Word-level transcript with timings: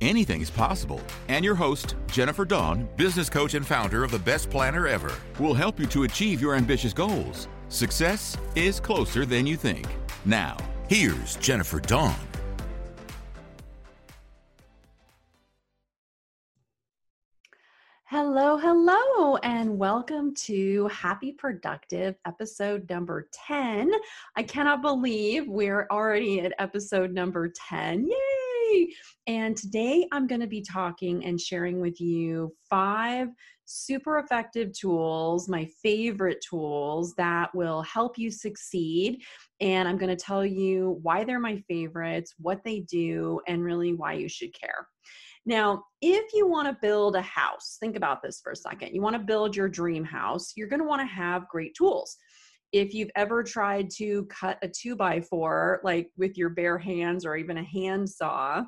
anything 0.00 0.40
is 0.40 0.50
possible. 0.50 1.00
And 1.28 1.44
your 1.44 1.54
host, 1.54 1.94
Jennifer 2.10 2.44
Dawn, 2.44 2.88
business 2.96 3.30
coach 3.30 3.54
and 3.54 3.66
founder 3.66 4.04
of 4.04 4.10
the 4.10 4.18
Best 4.18 4.50
Planner 4.50 4.86
Ever, 4.86 5.12
will 5.38 5.54
help 5.54 5.78
you 5.78 5.86
to 5.86 6.04
achieve 6.04 6.40
your 6.40 6.54
ambitious 6.54 6.92
goals. 6.92 7.48
Success 7.68 8.36
is 8.54 8.80
closer 8.80 9.24
than 9.24 9.46
you 9.46 9.56
think. 9.56 9.86
Now, 10.24 10.56
here's 10.88 11.36
Jennifer 11.36 11.80
Dawn. 11.80 12.16
Hello, 18.12 18.56
hello, 18.56 19.36
and 19.36 19.78
welcome 19.78 20.34
to 20.34 20.88
Happy 20.88 21.30
Productive 21.30 22.16
episode 22.26 22.90
number 22.90 23.28
10. 23.46 23.92
I 24.34 24.42
cannot 24.42 24.82
believe 24.82 25.46
we're 25.46 25.86
already 25.92 26.40
at 26.40 26.52
episode 26.58 27.12
number 27.12 27.52
10. 27.68 28.08
Yay! 28.08 28.29
And 29.26 29.56
today 29.56 30.06
I'm 30.12 30.26
going 30.26 30.40
to 30.40 30.46
be 30.46 30.62
talking 30.62 31.24
and 31.24 31.40
sharing 31.40 31.80
with 31.80 32.00
you 32.00 32.54
five 32.68 33.28
super 33.64 34.18
effective 34.18 34.72
tools, 34.72 35.48
my 35.48 35.68
favorite 35.82 36.44
tools 36.48 37.14
that 37.16 37.54
will 37.54 37.82
help 37.82 38.18
you 38.18 38.30
succeed. 38.30 39.22
And 39.60 39.88
I'm 39.88 39.96
going 39.98 40.14
to 40.14 40.22
tell 40.22 40.44
you 40.44 40.98
why 41.02 41.22
they're 41.22 41.38
my 41.38 41.62
favorites, 41.68 42.34
what 42.38 42.64
they 42.64 42.80
do, 42.80 43.40
and 43.46 43.62
really 43.62 43.92
why 43.92 44.14
you 44.14 44.28
should 44.28 44.52
care. 44.58 44.88
Now, 45.46 45.84
if 46.02 46.32
you 46.34 46.46
want 46.46 46.68
to 46.68 46.78
build 46.82 47.16
a 47.16 47.22
house, 47.22 47.76
think 47.80 47.96
about 47.96 48.22
this 48.22 48.40
for 48.42 48.52
a 48.52 48.56
second. 48.56 48.94
You 48.94 49.00
want 49.00 49.14
to 49.14 49.20
build 49.20 49.56
your 49.56 49.68
dream 49.68 50.04
house, 50.04 50.52
you're 50.56 50.68
going 50.68 50.80
to 50.80 50.86
want 50.86 51.00
to 51.00 51.06
have 51.06 51.48
great 51.48 51.74
tools. 51.74 52.16
If 52.72 52.94
you've 52.94 53.10
ever 53.16 53.42
tried 53.42 53.90
to 53.96 54.26
cut 54.26 54.58
a 54.62 54.68
two 54.68 54.94
by 54.94 55.20
four, 55.20 55.80
like 55.82 56.10
with 56.16 56.38
your 56.38 56.50
bare 56.50 56.78
hands 56.78 57.24
or 57.24 57.36
even 57.36 57.58
a 57.58 57.64
hand 57.64 58.08
saw, 58.08 58.64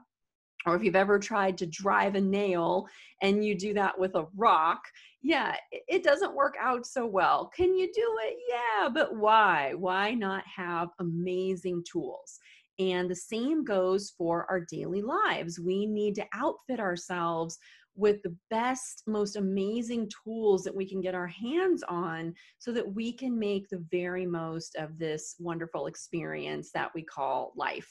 or 0.67 0.77
if 0.77 0.83
you've 0.83 0.97
ever 0.97 1.19
tried 1.19 1.59
to 1.59 1.67
drive 1.67 2.15
a 2.15 2.21
nail 2.21 2.87
and 3.21 3.45
you 3.45 3.57
do 3.57 3.75
that 3.75 3.99
with 3.99 4.15
a 4.15 4.27
rock, 4.37 4.83
yeah, 5.21 5.57
it 5.71 6.03
doesn't 6.03 6.35
work 6.35 6.55
out 6.61 6.87
so 6.87 7.07
well. 7.07 7.51
Can 7.57 7.77
you 7.77 7.87
do 7.93 8.19
it? 8.25 8.37
Yeah, 8.49 8.89
but 8.89 9.17
why? 9.17 9.75
Why 9.75 10.15
not 10.15 10.45
have 10.47 10.89
amazing 11.01 11.85
tools? 11.91 12.39
And 12.79 13.11
the 13.11 13.17
same 13.17 13.65
goes 13.65 14.13
for 14.17 14.47
our 14.51 14.61
daily 14.61 15.03
lives. 15.03 15.61
We 15.61 15.87
need 15.87 16.15
to 16.17 16.27
outfit 16.35 16.81
ourselves 16.81 17.59
with 17.95 18.23
the 18.23 18.35
best, 18.51 19.03
most 19.07 19.37
amazing 19.37 20.11
tools 20.25 20.65
that 20.65 20.75
we 20.75 20.89
can 20.89 21.01
get 21.01 21.15
our 21.15 21.27
hands 21.27 21.83
on 21.89 22.35
so 22.59 22.73
that 22.73 22.95
we 22.95 23.13
can 23.13 23.39
make 23.39 23.69
the 23.69 23.85
very 23.91 24.27
most 24.27 24.77
of 24.77 24.99
this 24.99 25.37
wonderful 25.39 25.87
experience 25.87 26.71
that 26.73 26.91
we 26.95 27.03
call 27.03 27.53
life. 27.57 27.91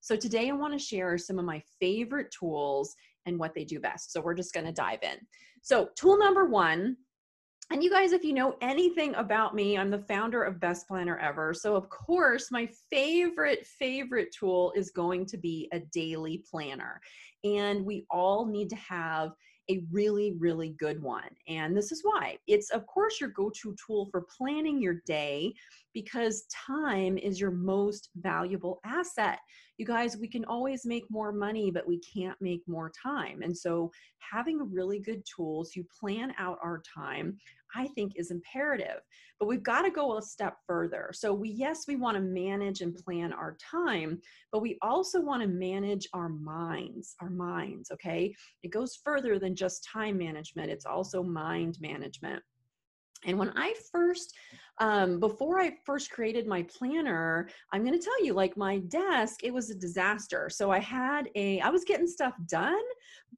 So, 0.00 0.16
today 0.16 0.48
I 0.48 0.52
want 0.52 0.72
to 0.72 0.78
share 0.78 1.18
some 1.18 1.38
of 1.38 1.44
my 1.44 1.62
favorite 1.78 2.34
tools 2.38 2.94
and 3.26 3.38
what 3.38 3.54
they 3.54 3.64
do 3.64 3.78
best. 3.78 4.12
So, 4.12 4.20
we're 4.20 4.34
just 4.34 4.54
going 4.54 4.66
to 4.66 4.72
dive 4.72 5.02
in. 5.02 5.18
So, 5.60 5.90
tool 5.96 6.18
number 6.18 6.46
one 6.46 6.96
and 7.72 7.82
you 7.82 7.90
guys, 7.90 8.12
if 8.12 8.22
you 8.22 8.34
know 8.34 8.56
anything 8.60 9.14
about 9.14 9.54
me, 9.54 9.78
I'm 9.78 9.90
the 9.90 9.98
founder 9.98 10.42
of 10.42 10.60
Best 10.60 10.86
Planner 10.86 11.16
Ever. 11.16 11.54
So, 11.54 11.74
of 11.74 11.88
course, 11.88 12.50
my 12.50 12.68
favorite, 12.90 13.66
favorite 13.66 14.28
tool 14.38 14.74
is 14.76 14.90
going 14.90 15.24
to 15.26 15.38
be 15.38 15.70
a 15.72 15.80
daily 15.80 16.44
planner. 16.50 17.00
And 17.44 17.86
we 17.86 18.04
all 18.10 18.44
need 18.44 18.68
to 18.70 18.76
have 18.76 19.32
a 19.70 19.82
really, 19.90 20.34
really 20.38 20.74
good 20.78 21.02
one. 21.02 21.30
And 21.48 21.74
this 21.74 21.92
is 21.92 22.02
why 22.02 22.36
it's, 22.46 22.68
of 22.70 22.86
course, 22.86 23.20
your 23.20 23.30
go 23.30 23.50
to 23.62 23.74
tool 23.86 24.06
for 24.10 24.26
planning 24.36 24.82
your 24.82 25.00
day 25.06 25.54
because 25.94 26.46
time 26.66 27.18
is 27.18 27.40
your 27.40 27.50
most 27.50 28.10
valuable 28.16 28.80
asset. 28.84 29.38
You 29.78 29.86
guys, 29.86 30.16
we 30.16 30.28
can 30.28 30.44
always 30.44 30.86
make 30.86 31.04
more 31.10 31.32
money, 31.32 31.70
but 31.70 31.86
we 31.86 32.00
can't 32.00 32.36
make 32.40 32.62
more 32.66 32.92
time. 33.02 33.42
And 33.42 33.56
so, 33.56 33.90
having 34.32 34.72
really 34.72 35.00
good 35.00 35.22
tools 35.24 35.70
to 35.72 35.84
plan 36.00 36.32
out 36.38 36.58
our 36.62 36.82
time, 36.94 37.36
I 37.74 37.88
think 37.88 38.12
is 38.16 38.30
imperative. 38.30 39.00
But 39.38 39.48
we've 39.48 39.62
got 39.62 39.82
to 39.82 39.90
go 39.90 40.18
a 40.18 40.22
step 40.22 40.56
further. 40.66 41.10
So 41.12 41.32
we 41.34 41.50
yes, 41.50 41.84
we 41.88 41.96
want 41.96 42.16
to 42.16 42.22
manage 42.22 42.80
and 42.80 42.94
plan 42.94 43.32
our 43.32 43.56
time, 43.70 44.20
but 44.52 44.62
we 44.62 44.78
also 44.82 45.20
want 45.20 45.42
to 45.42 45.48
manage 45.48 46.06
our 46.12 46.28
minds, 46.28 47.16
our 47.20 47.30
minds, 47.30 47.90
okay? 47.90 48.34
It 48.62 48.70
goes 48.70 49.00
further 49.04 49.38
than 49.38 49.56
just 49.56 49.86
time 49.92 50.18
management. 50.18 50.70
It's 50.70 50.86
also 50.86 51.22
mind 51.22 51.78
management. 51.80 52.42
And 53.24 53.38
when 53.38 53.52
I 53.56 53.74
first, 53.90 54.34
um, 54.78 55.20
before 55.20 55.60
I 55.60 55.74
first 55.84 56.10
created 56.10 56.46
my 56.46 56.62
planner, 56.64 57.48
I'm 57.72 57.84
going 57.84 57.98
to 57.98 58.04
tell 58.04 58.24
you, 58.24 58.34
like 58.34 58.56
my 58.56 58.78
desk, 58.78 59.44
it 59.44 59.52
was 59.52 59.70
a 59.70 59.74
disaster. 59.74 60.48
So 60.50 60.70
I 60.70 60.80
had 60.80 61.28
a, 61.34 61.60
I 61.60 61.68
was 61.68 61.84
getting 61.84 62.06
stuff 62.06 62.34
done, 62.46 62.82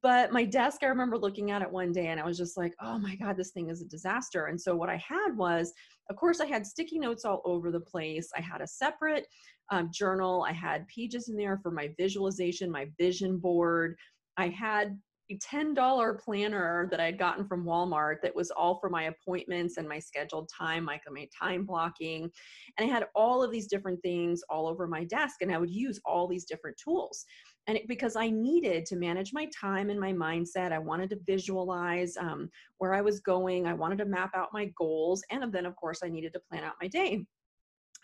but 0.01 0.31
my 0.31 0.43
desk, 0.43 0.81
I 0.83 0.87
remember 0.87 1.17
looking 1.17 1.51
at 1.51 1.61
it 1.61 1.71
one 1.71 1.91
day 1.91 2.07
and 2.07 2.19
I 2.19 2.25
was 2.25 2.37
just 2.37 2.57
like, 2.57 2.73
oh 2.81 2.97
my 2.97 3.15
God, 3.15 3.37
this 3.37 3.51
thing 3.51 3.69
is 3.69 3.81
a 3.81 3.85
disaster. 3.85 4.45
And 4.47 4.59
so 4.59 4.75
what 4.75 4.89
I 4.89 4.97
had 4.97 5.35
was, 5.35 5.73
of 6.09 6.15
course, 6.15 6.39
I 6.39 6.45
had 6.45 6.65
sticky 6.65 6.99
notes 6.99 7.25
all 7.25 7.41
over 7.45 7.71
the 7.71 7.79
place. 7.79 8.29
I 8.35 8.41
had 8.41 8.61
a 8.61 8.67
separate 8.67 9.27
um, 9.71 9.89
journal. 9.91 10.45
I 10.47 10.51
had 10.51 10.87
pages 10.87 11.29
in 11.29 11.35
there 11.35 11.59
for 11.61 11.71
my 11.71 11.89
visualization, 11.97 12.71
my 12.71 12.87
vision 12.99 13.37
board. 13.37 13.95
I 14.37 14.49
had 14.49 14.99
$10 15.33 16.19
planner 16.19 16.87
that 16.91 16.99
I 16.99 17.05
had 17.05 17.17
gotten 17.17 17.47
from 17.47 17.65
Walmart 17.65 18.17
that 18.21 18.35
was 18.35 18.51
all 18.51 18.75
for 18.79 18.89
my 18.89 19.03
appointments 19.03 19.77
and 19.77 19.87
my 19.87 19.99
scheduled 19.99 20.49
time, 20.49 20.85
like 20.85 21.01
my 21.09 21.27
time 21.37 21.65
blocking. 21.65 22.29
And 22.77 22.89
I 22.89 22.93
had 22.93 23.07
all 23.15 23.43
of 23.43 23.51
these 23.51 23.67
different 23.67 24.01
things 24.01 24.43
all 24.49 24.67
over 24.67 24.87
my 24.87 25.03
desk, 25.03 25.37
and 25.41 25.51
I 25.51 25.57
would 25.57 25.71
use 25.71 25.99
all 26.05 26.27
these 26.27 26.45
different 26.45 26.77
tools. 26.77 27.25
And 27.67 27.77
it, 27.77 27.87
because 27.87 28.15
I 28.15 28.29
needed 28.29 28.85
to 28.87 28.95
manage 28.95 29.33
my 29.33 29.49
time 29.59 29.89
and 29.89 29.99
my 29.99 30.13
mindset, 30.13 30.71
I 30.71 30.79
wanted 30.79 31.09
to 31.09 31.19
visualize 31.25 32.15
um, 32.17 32.49
where 32.77 32.93
I 32.93 33.01
was 33.01 33.19
going, 33.19 33.65
I 33.65 33.73
wanted 33.73 33.97
to 33.99 34.05
map 34.05 34.31
out 34.35 34.53
my 34.53 34.71
goals, 34.77 35.23
and 35.31 35.51
then, 35.51 35.65
of 35.65 35.75
course, 35.75 36.01
I 36.03 36.09
needed 36.09 36.33
to 36.33 36.41
plan 36.49 36.63
out 36.63 36.75
my 36.79 36.87
day. 36.87 37.25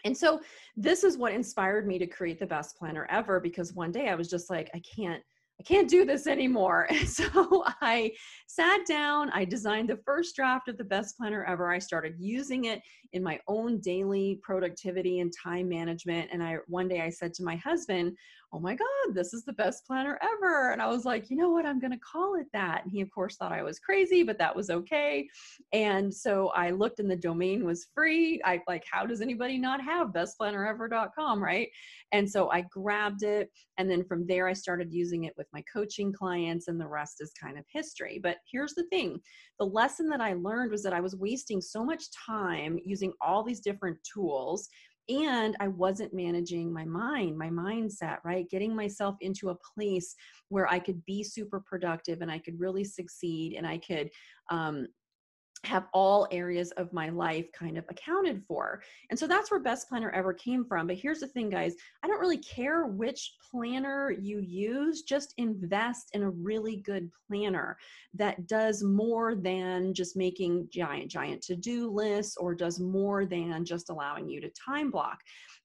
And 0.04 0.18
so, 0.18 0.42
this 0.76 1.04
is 1.04 1.18
what 1.18 1.34
inspired 1.34 1.86
me 1.86 2.00
to 2.00 2.08
create 2.08 2.40
the 2.40 2.48
best 2.48 2.76
planner 2.76 3.06
ever 3.12 3.40
because 3.40 3.74
one 3.74 3.92
day 3.92 4.10
I 4.10 4.16
was 4.16 4.30
just 4.30 4.50
like, 4.50 4.72
I 4.74 4.82
can't 4.96 5.22
I 5.62 5.64
can't 5.64 5.88
do 5.88 6.06
this 6.06 6.26
anymore. 6.26 6.90
So 7.06 7.64
I 7.82 8.14
sat 8.48 8.86
down, 8.88 9.30
I 9.32 9.46
designed 9.46 9.90
the 9.90 10.00
first 10.06 10.36
draft 10.36 10.70
of 10.70 10.78
the 10.78 10.84
best 10.84 11.18
planner 11.18 11.44
ever. 11.44 11.70
I 11.72 11.78
started 11.78 12.16
using 12.18 12.66
it 12.66 12.82
in 13.14 13.22
my 13.22 13.40
own 13.48 13.80
daily 13.80 14.40
productivity 14.42 15.20
and 15.20 15.32
time 15.32 15.70
management. 15.70 16.30
And 16.32 16.42
I 16.42 16.58
one 16.68 16.88
day 16.88 17.02
I 17.02 17.10
said 17.10 17.34
to 17.36 17.44
my 17.44 17.58
husband, 17.58 18.18
oh 18.54 18.60
my 18.60 18.76
God, 18.76 19.14
this 19.14 19.34
is 19.34 19.46
the 19.46 19.54
best 19.54 19.86
planner 19.88 20.20
ever. 20.22 20.72
And 20.72 20.82
I 20.82 20.88
was 20.88 21.06
like, 21.06 21.30
you 21.30 21.38
know 21.38 21.50
what? 21.50 21.66
I'm 21.66 21.80
going 21.80 21.92
to 21.92 22.00
call 22.00 22.36
it 22.36 22.48
that. 22.52 22.84
And 22.84 22.92
he, 22.92 23.00
of 23.00 23.10
course, 23.10 23.38
thought 23.38 23.54
I 23.54 23.64
was 23.64 23.80
crazy, 23.80 24.24
but 24.24 24.38
that 24.40 24.56
was 24.56 24.70
okay. 24.70 25.28
And 25.72 26.14
so 26.14 26.50
I 26.50 26.72
looked 26.72 27.00
and 27.00 27.10
the 27.10 27.16
domain 27.16 27.66
was 27.66 27.88
free. 27.94 28.42
I 28.44 28.62
like, 28.68 28.84
how 28.92 29.06
does 29.06 29.22
anybody 29.22 29.58
not 29.58 29.82
have 29.82 30.10
bestplannerever.com, 30.10 31.42
right? 31.42 31.70
And 32.12 32.30
so 32.30 32.50
I 32.50 32.62
grabbed 32.62 33.24
it. 33.24 33.50
And 33.78 33.90
then 33.90 34.04
from 34.04 34.28
there, 34.28 34.48
I 34.48 34.54
started 34.54 34.92
using 34.92 35.24
it 35.24 35.34
with 35.38 35.48
my 35.54 35.64
coaching 35.72 36.12
clients, 36.12 36.68
and 36.68 36.80
the 36.80 36.88
rest 36.88 37.18
is 37.20 37.32
kind 37.42 37.58
of 37.58 37.66
history. 37.72 38.20
But 38.22 38.38
here's 38.52 38.74
the 38.74 38.86
thing 38.92 39.20
the 39.60 39.66
lesson 39.66 40.10
that 40.10 40.22
I 40.22 40.34
learned 40.34 40.72
was 40.72 40.84
that 40.84 40.94
I 40.94 41.02
was 41.02 41.16
wasting 41.16 41.62
so 41.62 41.86
much 41.86 42.04
time 42.28 42.80
using 42.84 43.14
all 43.22 43.44
these 43.44 43.60
different 43.62 43.98
tools 44.14 44.68
and 45.12 45.56
I 45.60 45.68
wasn't 45.68 46.14
managing 46.14 46.72
my 46.72 46.86
mind, 46.86 47.38
my 47.38 47.50
mindset, 47.50 48.18
right? 48.24 48.50
Getting 48.50 48.76
myself 48.76 49.16
into 49.22 49.50
a 49.50 49.58
place 49.76 50.16
where 50.50 50.68
I 50.68 50.80
could 50.80 51.04
be 51.06 51.24
super 51.24 51.60
productive 51.60 52.22
and 52.22 52.32
I 52.32 52.40
could 52.40 52.60
really 52.60 52.84
succeed 52.84 53.56
and 53.58 53.66
I 53.68 53.78
could 53.78 54.10
um, 54.50 54.88
have 55.64 55.88
all 55.94 56.28
areas 56.32 56.72
of 56.72 56.92
my 56.92 57.10
life 57.10 57.52
kind 57.52 57.78
of 57.78 57.86
accounted 57.90 58.44
for. 58.48 58.82
And 59.10 59.18
so 59.18 59.28
that's 59.28 59.52
where 59.52 59.60
Best 59.60 59.88
Planner 59.88 60.10
Ever 60.12 60.34
came 60.34 60.66
from. 60.66 60.88
But 60.88 60.98
here's 60.98 61.20
the 61.20 61.28
thing, 61.28 61.50
guys 61.50 61.76
I 62.04 62.08
don't 62.08 62.20
really 62.20 62.40
care 62.40 62.88
which 62.88 63.36
planner 63.52 64.12
you 64.12 64.40
use, 64.40 65.04
just 65.04 65.34
invest 65.38 66.10
in 66.14 66.24
a 66.24 66.30
really 66.30 66.78
good 66.78 67.10
planner 67.28 67.78
that 68.16 68.48
does 68.48 68.84
more 68.84 69.36
than 69.36 69.94
just 69.94 70.18
making 70.18 70.68
giant, 70.72 71.12
giant 71.12 71.42
to 71.44 71.56
do 71.56 71.92
lists 71.92 72.38
or 72.38 72.56
does 72.56 72.80
more 72.80 73.26
than 73.26 73.64
just 73.64 73.90
allowing 73.90 74.28
you 74.28 74.42
to 74.42 74.50
time 74.50 74.90
block. 74.90 75.20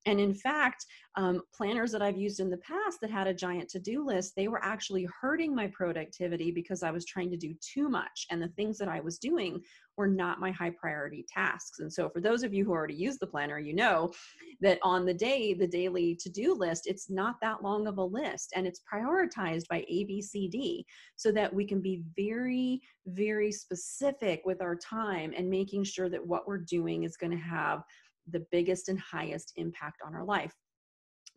And 0.06 0.20
in 0.20 0.32
fact, 0.32 0.86
um, 1.16 1.42
planners 1.54 1.90
that 1.92 2.02
I've 2.02 2.16
used 2.16 2.40
in 2.40 2.50
the 2.50 2.58
past 2.58 3.00
that 3.00 3.10
had 3.10 3.26
a 3.26 3.34
giant 3.34 3.68
to 3.70 3.80
do 3.80 4.04
list, 4.04 4.34
they 4.36 4.48
were 4.48 4.62
actually 4.62 5.08
hurting 5.20 5.54
my 5.54 5.66
productivity 5.68 6.50
because 6.50 6.82
I 6.82 6.90
was 6.90 7.04
trying 7.04 7.30
to 7.30 7.36
do 7.36 7.54
too 7.60 7.88
much. 7.88 8.26
And 8.30 8.40
the 8.40 8.48
things 8.48 8.78
that 8.78 8.88
I 8.88 9.00
was 9.00 9.18
doing 9.18 9.60
were 9.96 10.06
not 10.06 10.40
my 10.40 10.50
high 10.50 10.70
priority 10.70 11.24
tasks. 11.28 11.80
And 11.80 11.92
so, 11.92 12.08
for 12.08 12.20
those 12.20 12.42
of 12.42 12.52
you 12.52 12.64
who 12.64 12.72
already 12.72 12.94
use 12.94 13.18
the 13.18 13.26
planner, 13.26 13.58
you 13.58 13.74
know 13.74 14.12
that 14.60 14.78
on 14.82 15.06
the 15.06 15.14
day, 15.14 15.54
the 15.54 15.66
daily 15.66 16.14
to 16.16 16.28
do 16.28 16.54
list, 16.54 16.86
it's 16.86 17.10
not 17.10 17.36
that 17.40 17.62
long 17.62 17.86
of 17.86 17.98
a 17.98 18.04
list 18.04 18.52
and 18.54 18.66
it's 18.66 18.82
prioritized 18.92 19.66
by 19.68 19.84
A, 19.88 20.04
B, 20.04 20.20
C, 20.22 20.48
D 20.48 20.86
so 21.16 21.32
that 21.32 21.52
we 21.52 21.64
can 21.64 21.80
be 21.80 22.02
very, 22.14 22.82
very 23.06 23.50
specific 23.50 24.42
with 24.44 24.60
our 24.60 24.76
time 24.76 25.32
and 25.36 25.48
making 25.48 25.84
sure 25.84 26.10
that 26.10 26.24
what 26.24 26.46
we're 26.46 26.58
doing 26.58 27.04
is 27.04 27.16
going 27.16 27.32
to 27.32 27.38
have 27.38 27.82
the 28.30 28.46
biggest 28.50 28.88
and 28.88 28.98
highest 28.98 29.52
impact 29.56 30.00
on 30.04 30.14
our 30.14 30.24
life. 30.24 30.54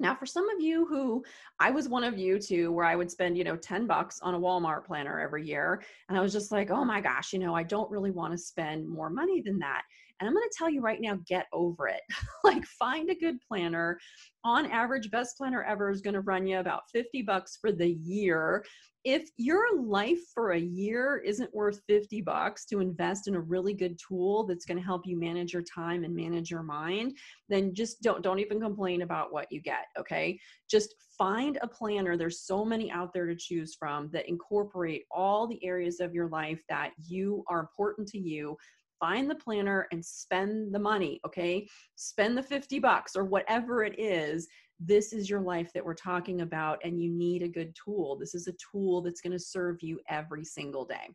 Now, 0.01 0.15
for 0.15 0.25
some 0.25 0.49
of 0.49 0.61
you 0.61 0.85
who 0.85 1.23
I 1.59 1.71
was 1.71 1.89
one 1.89 2.05
of 2.05 2.17
you 2.17 2.39
too, 2.39 2.71
where 2.71 2.85
I 2.85 2.95
would 2.95 3.11
spend, 3.11 3.37
you 3.37 3.43
know, 3.43 3.57
10 3.57 3.85
bucks 3.85 4.19
on 4.21 4.33
a 4.33 4.39
Walmart 4.39 4.85
planner 4.85 5.19
every 5.19 5.45
year. 5.45 5.83
And 6.07 6.17
I 6.17 6.21
was 6.21 6.31
just 6.31 6.51
like, 6.53 6.71
oh 6.71 6.85
my 6.85 7.01
gosh, 7.01 7.33
you 7.33 7.39
know, 7.39 7.53
I 7.53 7.63
don't 7.63 7.91
really 7.91 8.11
want 8.11 8.31
to 8.31 8.37
spend 8.37 8.87
more 8.87 9.09
money 9.09 9.41
than 9.41 9.59
that. 9.59 9.81
And 10.19 10.27
I'm 10.27 10.33
going 10.33 10.47
to 10.47 10.55
tell 10.57 10.69
you 10.69 10.81
right 10.81 10.99
now, 11.01 11.17
get 11.27 11.47
over 11.53 11.87
it. 11.87 12.01
like, 12.43 12.65
find 12.65 13.09
a 13.09 13.15
good 13.15 13.37
planner. 13.47 13.99
On 14.43 14.65
average, 14.65 15.11
best 15.11 15.37
planner 15.37 15.63
ever 15.63 15.89
is 15.89 16.01
going 16.01 16.13
to 16.13 16.21
run 16.21 16.47
you 16.47 16.59
about 16.59 16.83
50 16.93 17.21
bucks 17.23 17.57
for 17.61 17.71
the 17.71 17.89
year 17.89 18.63
if 19.05 19.29
your 19.37 19.81
life 19.81 20.19
for 20.33 20.51
a 20.51 20.59
year 20.59 21.21
isn't 21.25 21.53
worth 21.55 21.79
50 21.87 22.21
bucks 22.21 22.65
to 22.65 22.81
invest 22.81 23.27
in 23.27 23.35
a 23.35 23.39
really 23.39 23.73
good 23.73 23.97
tool 23.97 24.45
that's 24.45 24.65
going 24.65 24.77
to 24.77 24.83
help 24.83 25.07
you 25.07 25.17
manage 25.17 25.53
your 25.53 25.63
time 25.63 26.03
and 26.03 26.13
manage 26.13 26.51
your 26.51 26.63
mind 26.63 27.15
then 27.47 27.73
just 27.73 28.01
don't 28.01 28.21
don't 28.21 28.39
even 28.39 28.59
complain 28.59 29.01
about 29.01 29.31
what 29.31 29.49
you 29.51 29.61
get 29.61 29.85
okay 29.97 30.37
just 30.69 30.95
find 31.17 31.57
a 31.61 31.67
planner 31.67 32.17
there's 32.17 32.41
so 32.41 32.65
many 32.65 32.91
out 32.91 33.13
there 33.13 33.25
to 33.25 33.35
choose 33.35 33.73
from 33.73 34.09
that 34.11 34.27
incorporate 34.27 35.05
all 35.11 35.47
the 35.47 35.63
areas 35.63 36.01
of 36.01 36.13
your 36.13 36.27
life 36.27 36.61
that 36.67 36.91
you 37.07 37.43
are 37.47 37.61
important 37.61 38.05
to 38.05 38.19
you 38.19 38.57
find 38.99 39.29
the 39.29 39.35
planner 39.35 39.87
and 39.91 40.03
spend 40.03 40.73
the 40.73 40.79
money 40.79 41.19
okay 41.25 41.67
spend 41.95 42.37
the 42.37 42.43
50 42.43 42.79
bucks 42.79 43.15
or 43.15 43.25
whatever 43.25 43.83
it 43.83 43.99
is 43.99 44.47
this 44.79 45.11
is 45.11 45.29
your 45.29 45.41
life 45.41 45.73
that 45.73 45.83
we're 45.83 45.93
talking 45.93 46.41
about 46.41 46.79
and 46.83 47.01
you 47.01 47.11
need 47.11 47.43
a 47.43 47.49
good 47.49 47.75
tool. 47.75 48.15
This 48.17 48.33
is 48.33 48.47
a 48.47 48.53
tool 48.71 49.01
that's 49.01 49.21
going 49.21 49.33
to 49.33 49.39
serve 49.39 49.81
you 49.81 49.99
every 50.07 50.45
single 50.45 50.85
day. 50.85 51.09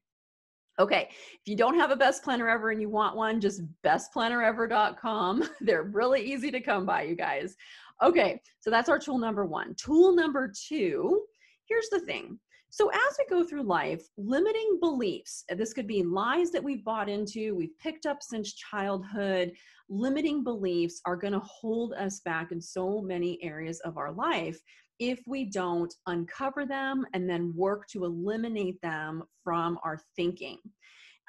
Okay, 0.78 1.08
if 1.10 1.40
you 1.46 1.56
don't 1.56 1.78
have 1.78 1.92
a 1.92 1.96
best 1.96 2.25
planner 2.25 2.48
ever 2.48 2.70
and 2.70 2.81
you 2.81 2.90
want 2.90 3.16
one, 3.16 3.40
just 3.40 3.62
bestplannerever.com. 3.84 5.48
They're 5.60 5.84
really 5.84 6.20
easy 6.20 6.50
to 6.50 6.60
come 6.60 6.84
by, 6.84 7.02
you 7.02 7.14
guys. 7.14 7.56
Okay, 8.02 8.40
so 8.60 8.70
that's 8.70 8.88
our 8.88 8.98
tool 8.98 9.19
number 9.19 9.46
one. 9.46 9.75
Tool 9.76 10.14
number 10.14 10.52
two 10.69 11.25
here's 11.69 11.88
the 11.90 12.00
thing 12.00 12.38
so, 12.74 12.90
as 12.90 13.16
we 13.16 13.26
go 13.30 13.44
through 13.44 13.62
life, 13.62 14.02
limiting 14.16 14.78
beliefs, 14.80 15.44
this 15.48 15.72
could 15.72 15.86
be 15.86 16.02
lies 16.02 16.50
that 16.50 16.64
we've 16.64 16.84
bought 16.84 17.08
into, 17.08 17.54
we've 17.54 17.78
picked 17.78 18.04
up 18.04 18.20
since 18.20 18.52
childhood, 18.54 19.52
limiting 19.88 20.42
beliefs 20.42 21.00
are 21.06 21.14
going 21.14 21.34
to 21.34 21.42
hold 21.44 21.92
us 21.92 22.18
back 22.24 22.50
in 22.50 22.60
so 22.60 23.00
many 23.00 23.38
areas 23.44 23.78
of 23.84 23.96
our 23.96 24.10
life 24.10 24.58
if 24.98 25.20
we 25.28 25.44
don't 25.44 25.94
uncover 26.08 26.66
them 26.66 27.06
and 27.14 27.30
then 27.30 27.54
work 27.54 27.86
to 27.92 28.06
eliminate 28.06 28.80
them 28.82 29.22
from 29.44 29.78
our 29.84 30.00
thinking. 30.16 30.58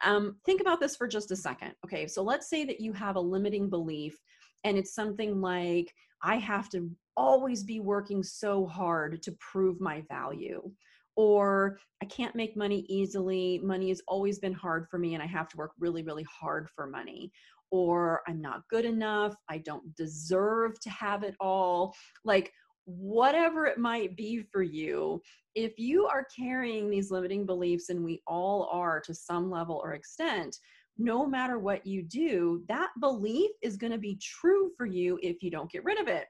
Um, 0.03 0.38
think 0.47 0.62
about 0.62 0.80
this 0.80 0.95
for 0.95 1.07
just 1.07 1.30
a 1.30 1.36
second. 1.36 1.74
Okay, 1.86 2.07
so 2.07 2.24
let's 2.24 2.50
say 2.50 2.65
that 2.65 2.81
you 2.81 2.92
have 2.94 3.18
a 3.18 3.21
limiting 3.21 3.69
belief 3.69 4.18
and 4.63 4.80
it's 4.80 4.95
something 4.95 5.42
like, 5.42 5.94
I 6.24 6.38
have 6.38 6.69
to 6.69 6.89
always 7.15 7.63
be 7.63 7.81
working 7.81 8.24
so 8.24 8.65
hard 8.65 9.21
to 9.21 9.31
prove 9.33 9.80
my 9.80 10.01
value 10.09 10.71
or 11.16 11.78
I 12.02 12.06
can't 12.06 12.36
make 12.36 12.58
money 12.58 12.86
easily. 12.90 13.60
Money 13.64 13.90
has 13.90 14.02
always 14.08 14.40
been 14.40 14.54
hard 14.54 14.88
for 14.90 14.98
me 14.98 15.14
and 15.14 15.24
I 15.24 15.28
have 15.28 15.48
to 15.50 15.58
work 15.58 15.72
really, 15.80 16.04
really 16.04 16.26
hard 16.30 16.70
for 16.76 16.88
money. 16.88 17.32
Or 17.72 18.22
I'm 18.28 18.42
not 18.42 18.62
good 18.70 18.86
enough. 18.86 19.36
I 19.50 19.58
don't 19.60 19.96
deserve 19.96 20.80
to 20.82 20.90
have 20.90 21.24
it 21.24 21.36
all. 21.40 21.96
Like, 22.24 22.52
whatever 22.86 23.66
it 23.66 23.80
might 23.80 24.16
be 24.16 24.44
for 24.52 24.62
you, 24.62 25.22
if 25.56 25.74
you 25.78 26.06
are 26.06 26.28
carrying 26.38 26.90
these 26.90 27.10
limiting 27.10 27.46
beliefs, 27.46 27.90
and 27.90 28.04
we 28.04 28.22
all 28.28 28.70
are 28.72 29.00
to 29.02 29.14
some 29.14 29.50
level 29.50 29.82
or 29.84 29.94
extent, 29.94 30.56
no 30.98 31.26
matter 31.26 31.60
what 31.60 31.86
you 31.86 32.04
do, 32.04 32.64
that 32.68 32.90
belief 33.02 33.52
is 33.62 33.76
going 33.76 33.92
to 33.92 33.98
be 33.98 34.20
true 34.22 34.72
for 34.78 34.86
you 34.86 35.20
if 35.22 35.42
you 35.42 35.52
don't 35.52 35.72
get 35.72 35.84
rid 35.84 36.00
of 36.00 36.08
it. 36.08 36.28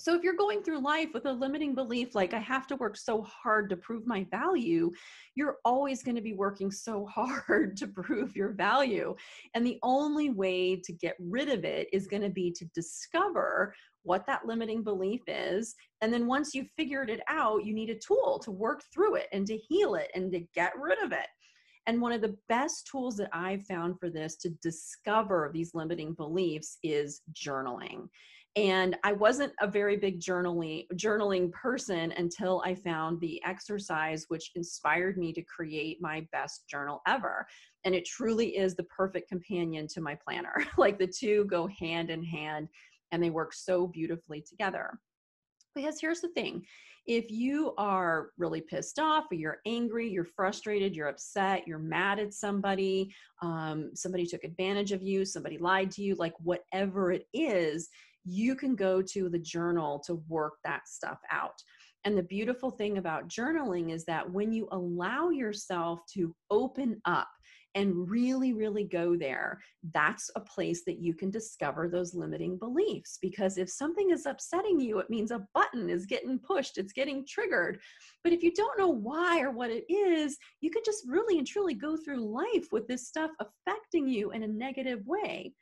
So 0.00 0.14
if 0.14 0.22
you're 0.22 0.34
going 0.34 0.62
through 0.62 0.80
life 0.80 1.08
with 1.12 1.26
a 1.26 1.32
limiting 1.32 1.74
belief 1.74 2.14
like 2.14 2.32
I 2.32 2.38
have 2.38 2.66
to 2.68 2.76
work 2.76 2.96
so 2.96 3.22
hard 3.22 3.68
to 3.68 3.76
prove 3.76 4.06
my 4.06 4.26
value, 4.30 4.90
you're 5.34 5.58
always 5.64 6.02
going 6.02 6.14
to 6.14 6.22
be 6.22 6.32
working 6.32 6.70
so 6.70 7.06
hard 7.14 7.76
to 7.76 7.86
prove 7.86 8.34
your 8.34 8.52
value. 8.52 9.14
And 9.54 9.66
the 9.66 9.78
only 9.82 10.30
way 10.30 10.76
to 10.76 10.92
get 10.92 11.16
rid 11.20 11.50
of 11.50 11.64
it 11.64 11.88
is 11.92 12.06
going 12.06 12.22
to 12.22 12.30
be 12.30 12.50
to 12.52 12.64
discover 12.74 13.74
what 14.02 14.24
that 14.26 14.46
limiting 14.46 14.82
belief 14.82 15.20
is. 15.26 15.74
And 16.00 16.10
then 16.10 16.26
once 16.26 16.54
you've 16.54 16.70
figured 16.78 17.10
it 17.10 17.20
out, 17.28 17.66
you 17.66 17.74
need 17.74 17.90
a 17.90 17.98
tool 17.98 18.38
to 18.42 18.50
work 18.50 18.82
through 18.94 19.16
it 19.16 19.26
and 19.32 19.46
to 19.48 19.56
heal 19.58 19.96
it 19.96 20.10
and 20.14 20.32
to 20.32 20.40
get 20.54 20.72
rid 20.80 21.02
of 21.02 21.12
it. 21.12 21.26
And 21.86 22.00
one 22.00 22.12
of 22.12 22.20
the 22.20 22.36
best 22.48 22.86
tools 22.90 23.16
that 23.16 23.30
I've 23.32 23.64
found 23.64 23.98
for 23.98 24.10
this 24.10 24.36
to 24.36 24.50
discover 24.62 25.50
these 25.52 25.74
limiting 25.74 26.14
beliefs 26.14 26.78
is 26.82 27.22
journaling. 27.34 28.08
And 28.56 28.96
I 29.04 29.12
wasn't 29.12 29.52
a 29.60 29.68
very 29.68 29.96
big 29.96 30.20
journaling 30.20 30.86
journaling 30.94 31.52
person 31.52 32.12
until 32.16 32.62
I 32.64 32.74
found 32.74 33.20
the 33.20 33.40
exercise 33.44 34.24
which 34.28 34.50
inspired 34.56 35.16
me 35.16 35.32
to 35.34 35.42
create 35.42 35.98
my 36.00 36.26
best 36.32 36.68
journal 36.68 37.00
ever. 37.06 37.46
And 37.84 37.94
it 37.94 38.04
truly 38.04 38.56
is 38.56 38.74
the 38.74 38.84
perfect 38.84 39.28
companion 39.28 39.86
to 39.88 40.00
my 40.00 40.16
planner. 40.16 40.64
like 40.78 40.98
the 40.98 41.06
two 41.06 41.44
go 41.44 41.68
hand 41.78 42.10
in 42.10 42.24
hand 42.24 42.68
and 43.12 43.22
they 43.22 43.30
work 43.30 43.52
so 43.52 43.86
beautifully 43.86 44.42
together. 44.42 44.98
Because 45.74 46.00
here's 46.00 46.20
the 46.20 46.28
thing 46.30 46.64
if 47.06 47.30
you 47.30 47.74
are 47.78 48.30
really 48.36 48.60
pissed 48.60 48.98
off 48.98 49.24
or 49.30 49.34
you're 49.34 49.60
angry, 49.66 50.08
you're 50.08 50.24
frustrated, 50.24 50.94
you're 50.94 51.08
upset, 51.08 51.66
you're 51.66 51.78
mad 51.78 52.18
at 52.18 52.34
somebody, 52.34 53.12
um, 53.42 53.90
somebody 53.94 54.26
took 54.26 54.44
advantage 54.44 54.92
of 54.92 55.02
you, 55.02 55.24
somebody 55.24 55.58
lied 55.58 55.90
to 55.92 56.02
you, 56.02 56.14
like 56.16 56.34
whatever 56.40 57.10
it 57.10 57.26
is, 57.32 57.88
you 58.24 58.54
can 58.54 58.74
go 58.74 59.02
to 59.02 59.28
the 59.28 59.38
journal 59.38 60.02
to 60.06 60.22
work 60.28 60.54
that 60.64 60.88
stuff 60.88 61.18
out. 61.30 61.62
And 62.04 62.16
the 62.16 62.22
beautiful 62.22 62.70
thing 62.70 62.98
about 62.98 63.28
journaling 63.28 63.92
is 63.92 64.04
that 64.06 64.30
when 64.30 64.52
you 64.52 64.68
allow 64.72 65.28
yourself 65.28 66.00
to 66.14 66.34
open 66.50 67.00
up 67.04 67.28
and 67.74 68.10
really, 68.10 68.52
really 68.52 68.84
go 68.84 69.16
there, 69.16 69.60
that's 69.92 70.30
a 70.34 70.40
place 70.40 70.82
that 70.86 70.98
you 70.98 71.14
can 71.14 71.30
discover 71.30 71.88
those 71.88 72.14
limiting 72.14 72.58
beliefs. 72.58 73.18
Because 73.20 73.58
if 73.58 73.70
something 73.70 74.10
is 74.10 74.26
upsetting 74.26 74.80
you, 74.80 74.98
it 74.98 75.10
means 75.10 75.30
a 75.30 75.46
button 75.54 75.88
is 75.88 76.06
getting 76.06 76.38
pushed, 76.38 76.78
it's 76.78 76.92
getting 76.92 77.24
triggered. 77.28 77.78
But 78.24 78.32
if 78.32 78.42
you 78.42 78.52
don't 78.52 78.78
know 78.78 78.88
why 78.88 79.40
or 79.40 79.50
what 79.50 79.70
it 79.70 79.84
is, 79.92 80.36
you 80.62 80.70
can 80.70 80.82
just 80.84 81.04
really 81.06 81.38
and 81.38 81.46
truly 81.46 81.74
go 81.74 81.96
through 81.96 82.32
life 82.32 82.68
with 82.72 82.88
this 82.88 83.06
stuff 83.06 83.30
affecting 83.40 84.08
you 84.08 84.30
in 84.32 84.42
a 84.42 84.48
negative 84.48 85.06
way. 85.06 85.52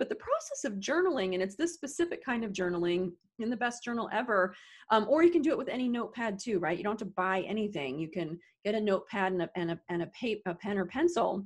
But 0.00 0.08
the 0.08 0.14
process 0.14 0.64
of 0.64 0.80
journaling, 0.80 1.34
and 1.34 1.42
it's 1.42 1.56
this 1.56 1.74
specific 1.74 2.24
kind 2.24 2.42
of 2.42 2.52
journaling 2.52 3.12
in 3.38 3.50
the 3.50 3.56
best 3.56 3.84
journal 3.84 4.08
ever, 4.14 4.54
um, 4.90 5.06
or 5.10 5.22
you 5.22 5.30
can 5.30 5.42
do 5.42 5.50
it 5.50 5.58
with 5.58 5.68
any 5.68 5.88
notepad 5.88 6.38
too, 6.38 6.58
right? 6.58 6.78
You 6.78 6.82
don't 6.82 6.98
have 6.98 7.06
to 7.06 7.14
buy 7.14 7.42
anything. 7.42 7.98
You 7.98 8.08
can 8.08 8.38
get 8.64 8.74
a 8.74 8.80
notepad 8.80 9.32
and 9.32 9.42
a, 9.42 9.50
and 9.56 9.72
a, 9.72 9.80
and 9.90 10.02
a, 10.02 10.06
pa- 10.06 10.50
a 10.50 10.54
pen 10.54 10.78
or 10.78 10.86
pencil. 10.86 11.44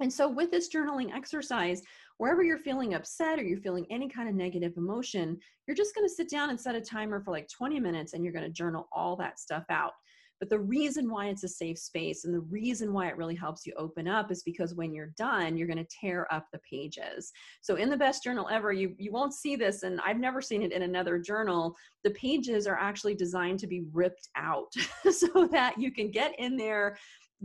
And 0.00 0.12
so, 0.12 0.28
with 0.28 0.50
this 0.50 0.68
journaling 0.68 1.14
exercise, 1.14 1.82
wherever 2.18 2.42
you're 2.42 2.58
feeling 2.58 2.92
upset 2.92 3.38
or 3.38 3.44
you're 3.44 3.56
feeling 3.56 3.86
any 3.88 4.10
kind 4.10 4.28
of 4.28 4.34
negative 4.34 4.74
emotion, 4.76 5.38
you're 5.66 5.74
just 5.74 5.94
going 5.94 6.06
to 6.06 6.14
sit 6.14 6.28
down 6.28 6.50
and 6.50 6.60
set 6.60 6.74
a 6.74 6.82
timer 6.82 7.22
for 7.22 7.30
like 7.30 7.48
20 7.48 7.80
minutes 7.80 8.12
and 8.12 8.22
you're 8.22 8.32
going 8.34 8.44
to 8.44 8.50
journal 8.50 8.88
all 8.92 9.16
that 9.16 9.38
stuff 9.38 9.64
out. 9.70 9.92
But 10.40 10.48
the 10.48 10.58
reason 10.58 11.10
why 11.10 11.28
it's 11.28 11.44
a 11.44 11.48
safe 11.48 11.78
space 11.78 12.24
and 12.24 12.34
the 12.34 12.40
reason 12.40 12.92
why 12.92 13.08
it 13.08 13.16
really 13.16 13.36
helps 13.36 13.66
you 13.66 13.74
open 13.76 14.08
up 14.08 14.32
is 14.32 14.42
because 14.42 14.74
when 14.74 14.92
you're 14.92 15.12
done, 15.16 15.56
you're 15.56 15.68
going 15.68 15.84
to 15.84 15.96
tear 16.00 16.26
up 16.32 16.46
the 16.52 16.60
pages. 16.68 17.30
So 17.60 17.76
in 17.76 17.90
the 17.90 17.96
best 17.96 18.24
journal 18.24 18.48
ever, 18.50 18.72
you 18.72 18.94
you 18.98 19.12
won't 19.12 19.34
see 19.34 19.54
this 19.54 19.82
and 19.82 20.00
I've 20.00 20.18
never 20.18 20.40
seen 20.40 20.62
it 20.62 20.72
in 20.72 20.82
another 20.82 21.18
journal. 21.18 21.76
The 22.04 22.10
pages 22.12 22.66
are 22.66 22.78
actually 22.78 23.14
designed 23.14 23.60
to 23.60 23.66
be 23.66 23.84
ripped 23.92 24.28
out 24.36 24.72
so 25.12 25.46
that 25.52 25.78
you 25.78 25.92
can 25.92 26.10
get 26.10 26.34
in 26.38 26.56
there 26.56 26.96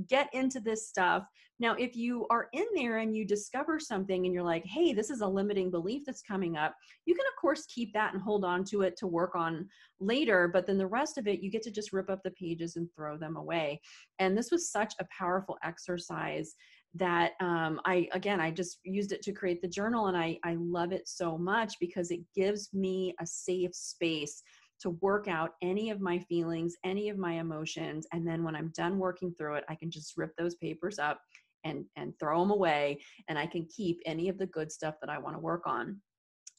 get 0.07 0.29
into 0.33 0.59
this 0.59 0.87
stuff. 0.87 1.23
Now, 1.59 1.75
if 1.75 1.95
you 1.95 2.27
are 2.29 2.49
in 2.53 2.65
there 2.75 2.97
and 2.97 3.15
you 3.15 3.25
discover 3.25 3.79
something 3.79 4.25
and 4.25 4.33
you're 4.33 4.43
like, 4.43 4.65
hey, 4.65 4.93
this 4.93 5.09
is 5.09 5.21
a 5.21 5.27
limiting 5.27 5.71
belief 5.71 6.03
that's 6.05 6.21
coming 6.21 6.57
up, 6.57 6.75
you 7.05 7.15
can, 7.15 7.25
of 7.25 7.41
course, 7.41 7.65
keep 7.67 7.93
that 7.93 8.13
and 8.13 8.21
hold 8.21 8.43
on 8.43 8.65
to 8.65 8.81
it 8.81 8.97
to 8.97 9.07
work 9.07 9.35
on 9.35 9.67
later. 9.99 10.47
But 10.47 10.67
then 10.67 10.77
the 10.77 10.87
rest 10.87 11.17
of 11.17 11.27
it, 11.27 11.41
you 11.41 11.49
get 11.49 11.61
to 11.63 11.71
just 11.71 11.93
rip 11.93 12.09
up 12.09 12.23
the 12.23 12.31
pages 12.31 12.75
and 12.75 12.89
throw 12.93 13.17
them 13.17 13.37
away. 13.37 13.79
And 14.19 14.37
this 14.37 14.51
was 14.51 14.69
such 14.69 14.93
a 14.99 15.07
powerful 15.17 15.57
exercise 15.63 16.55
that 16.97 17.33
um, 17.41 17.81
I 17.85 18.07
again 18.13 18.39
I 18.39 18.51
just 18.51 18.79
used 18.83 19.11
it 19.11 19.21
to 19.23 19.33
create 19.33 19.61
the 19.61 19.67
journal 19.67 20.07
and 20.07 20.15
I 20.15 20.39
I 20.45 20.55
love 20.57 20.93
it 20.93 21.09
so 21.09 21.37
much 21.37 21.75
because 21.81 22.09
it 22.09 22.21
gives 22.33 22.73
me 22.73 23.13
a 23.19 23.25
safe 23.25 23.75
space 23.75 24.41
to 24.79 24.91
work 25.01 25.27
out 25.27 25.51
any 25.61 25.89
of 25.89 26.01
my 26.01 26.19
feelings, 26.19 26.75
any 26.83 27.09
of 27.09 27.17
my 27.17 27.33
emotions. 27.33 28.05
And 28.11 28.27
then 28.27 28.43
when 28.43 28.55
I'm 28.55 28.71
done 28.75 28.97
working 28.97 29.33
through 29.33 29.55
it, 29.55 29.63
I 29.69 29.75
can 29.75 29.89
just 29.89 30.17
rip 30.17 30.35
those 30.35 30.55
papers 30.55 30.99
up 30.99 31.21
and 31.65 31.83
and 31.97 32.13
throw 32.19 32.39
them 32.39 32.51
away 32.51 32.99
and 33.27 33.37
i 33.37 33.45
can 33.45 33.65
keep 33.65 33.99
any 34.05 34.29
of 34.29 34.37
the 34.37 34.47
good 34.47 34.71
stuff 34.71 34.95
that 35.01 35.09
i 35.09 35.17
want 35.17 35.35
to 35.35 35.39
work 35.39 35.63
on. 35.65 35.99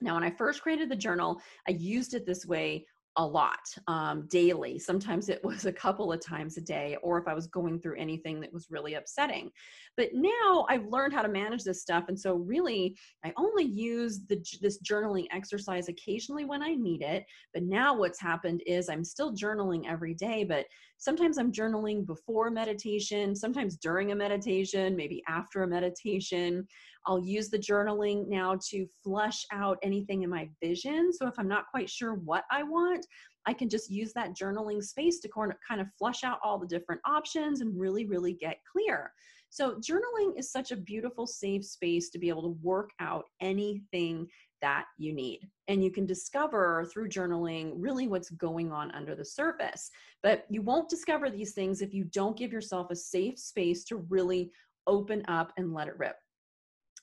Now 0.02 0.14
when 0.14 0.24
i 0.24 0.30
first 0.30 0.60
created 0.60 0.90
the 0.90 0.96
journal 0.96 1.40
i 1.66 1.70
used 1.70 2.12
it 2.12 2.26
this 2.26 2.44
way 2.44 2.86
a 3.16 3.26
lot 3.26 3.60
um, 3.86 4.26
daily. 4.28 4.78
Sometimes 4.78 5.28
it 5.28 5.42
was 5.42 5.64
a 5.64 5.72
couple 5.72 6.12
of 6.12 6.24
times 6.24 6.56
a 6.56 6.60
day, 6.60 6.96
or 7.02 7.18
if 7.18 7.26
I 7.26 7.34
was 7.34 7.46
going 7.46 7.80
through 7.80 7.96
anything 7.96 8.40
that 8.40 8.52
was 8.52 8.66
really 8.70 8.94
upsetting. 8.94 9.50
But 9.96 10.10
now 10.12 10.66
I've 10.68 10.86
learned 10.86 11.14
how 11.14 11.22
to 11.22 11.28
manage 11.28 11.64
this 11.64 11.80
stuff, 11.80 12.04
and 12.08 12.18
so 12.18 12.34
really, 12.34 12.96
I 13.24 13.32
only 13.36 13.64
use 13.64 14.20
the, 14.28 14.44
this 14.60 14.78
journaling 14.82 15.26
exercise 15.32 15.88
occasionally 15.88 16.44
when 16.44 16.62
I 16.62 16.74
need 16.74 17.02
it. 17.02 17.24
But 17.54 17.62
now 17.62 17.96
what's 17.96 18.20
happened 18.20 18.62
is 18.66 18.88
I'm 18.88 19.04
still 19.04 19.34
journaling 19.34 19.88
every 19.88 20.14
day, 20.14 20.44
but 20.44 20.66
sometimes 20.98 21.38
I'm 21.38 21.52
journaling 21.52 22.06
before 22.06 22.50
meditation, 22.50 23.34
sometimes 23.34 23.76
during 23.76 24.12
a 24.12 24.16
meditation, 24.16 24.96
maybe 24.96 25.22
after 25.28 25.62
a 25.62 25.68
meditation. 25.68 26.66
I'll 27.06 27.24
use 27.24 27.48
the 27.48 27.58
journaling 27.58 28.28
now 28.28 28.58
to 28.70 28.86
flush 29.02 29.44
out 29.52 29.78
anything 29.82 30.22
in 30.22 30.30
my 30.30 30.48
vision. 30.62 31.12
So 31.12 31.26
if 31.26 31.34
I'm 31.38 31.48
not 31.48 31.70
quite 31.70 31.88
sure 31.88 32.14
what 32.14 32.44
I 32.50 32.62
want, 32.62 33.06
I 33.46 33.52
can 33.52 33.68
just 33.68 33.90
use 33.90 34.12
that 34.14 34.34
journaling 34.36 34.82
space 34.82 35.20
to 35.20 35.28
kind 35.28 35.80
of 35.80 35.86
flush 35.98 36.24
out 36.24 36.38
all 36.42 36.58
the 36.58 36.66
different 36.66 37.00
options 37.06 37.60
and 37.60 37.78
really, 37.78 38.06
really 38.06 38.32
get 38.32 38.58
clear. 38.70 39.12
So, 39.50 39.76
journaling 39.76 40.36
is 40.36 40.50
such 40.50 40.72
a 40.72 40.76
beautiful, 40.76 41.26
safe 41.26 41.64
space 41.64 42.10
to 42.10 42.18
be 42.18 42.28
able 42.28 42.42
to 42.42 42.58
work 42.62 42.90
out 43.00 43.24
anything 43.40 44.26
that 44.60 44.86
you 44.98 45.14
need. 45.14 45.48
And 45.68 45.84
you 45.84 45.90
can 45.90 46.04
discover 46.04 46.88
through 46.92 47.08
journaling 47.08 47.74
really 47.76 48.08
what's 48.08 48.30
going 48.30 48.72
on 48.72 48.90
under 48.90 49.14
the 49.14 49.24
surface. 49.24 49.90
But 50.22 50.46
you 50.50 50.62
won't 50.62 50.88
discover 50.88 51.30
these 51.30 51.52
things 51.52 51.80
if 51.80 51.94
you 51.94 52.04
don't 52.04 52.36
give 52.36 52.52
yourself 52.52 52.90
a 52.90 52.96
safe 52.96 53.38
space 53.38 53.84
to 53.84 53.96
really 54.08 54.50
open 54.86 55.24
up 55.28 55.52
and 55.56 55.72
let 55.72 55.88
it 55.88 55.98
rip. 55.98 56.16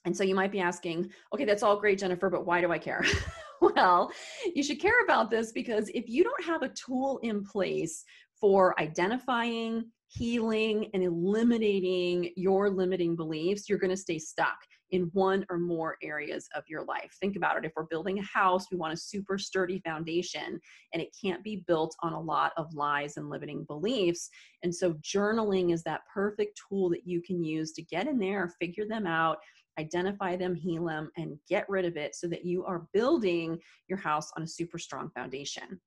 And 0.05 0.15
so 0.15 0.24
you 0.24 0.36
might 0.36 0.51
be 0.51 0.60
asking, 0.60 1.10
okay, 1.33 1.45
that's 1.45 1.63
all 1.63 1.79
great, 1.79 2.00
Jennifer, 2.00 2.29
but 2.29 2.45
why 2.45 2.62
do 2.62 2.72
I 2.72 2.77
care? 2.77 3.05
well, 3.62 4.12
you 4.53 4.63
should 4.63 4.79
care 4.79 5.03
about 5.03 5.31
this 5.31 5.51
because 5.51 5.89
if 5.93 6.10
you 6.10 6.24
don't 6.24 6.43
have 6.45 6.62
a 6.62 6.69
tool 6.69 7.19
in 7.24 7.43
place 7.43 8.03
for 8.39 8.79
identifying, 8.79 9.86
healing, 10.07 10.89
and 10.93 11.03
eliminating 11.03 12.31
your 12.36 12.69
limiting 12.69 13.15
beliefs, 13.15 13.69
you're 13.69 13.79
going 13.79 13.89
to 13.89 13.98
stay 13.98 14.19
stuck 14.19 14.57
in 14.93 15.09
one 15.13 15.43
or 15.50 15.57
more 15.57 15.97
areas 16.03 16.47
of 16.55 16.63
your 16.67 16.85
life. 16.85 17.17
Think 17.19 17.35
about 17.35 17.57
it. 17.57 17.65
If 17.65 17.73
we're 17.75 17.83
building 17.83 18.19
a 18.19 18.23
house, 18.23 18.67
we 18.71 18.77
want 18.77 18.93
a 18.93 18.97
super 18.97 19.39
sturdy 19.39 19.81
foundation, 19.83 20.62
and 20.93 21.01
it 21.01 21.09
can't 21.19 21.43
be 21.43 21.63
built 21.67 21.95
on 22.03 22.13
a 22.13 22.19
lot 22.19 22.53
of 22.57 22.73
lies 22.75 23.17
and 23.17 23.27
limiting 23.27 23.63
beliefs. 23.65 24.29
And 24.62 24.73
so, 24.73 24.93
journaling 24.93 25.73
is 25.73 25.81
that 25.83 26.01
perfect 26.13 26.62
tool 26.69 26.89
that 26.91 27.07
you 27.07 27.23
can 27.23 27.43
use 27.43 27.73
to 27.73 27.81
get 27.81 28.07
in 28.07 28.19
there, 28.19 28.53
figure 28.62 28.85
them 28.88 29.07
out, 29.07 29.39
identify 29.79 30.35
them, 30.35 30.53
heal 30.53 30.85
them, 30.85 31.09
and 31.17 31.39
get 31.50 31.67
rid 31.67 31.85
of 31.85 31.97
it 31.97 32.13
so 32.15 32.27
that 32.27 32.45
you 32.45 32.63
are 32.63 32.85
building 32.93 33.57
your 33.88 33.97
house 33.97 34.31
on 34.38 34.43
a 34.43 34.47
super 34.47 34.77
strong 34.77 35.09
foundation. 35.15 35.81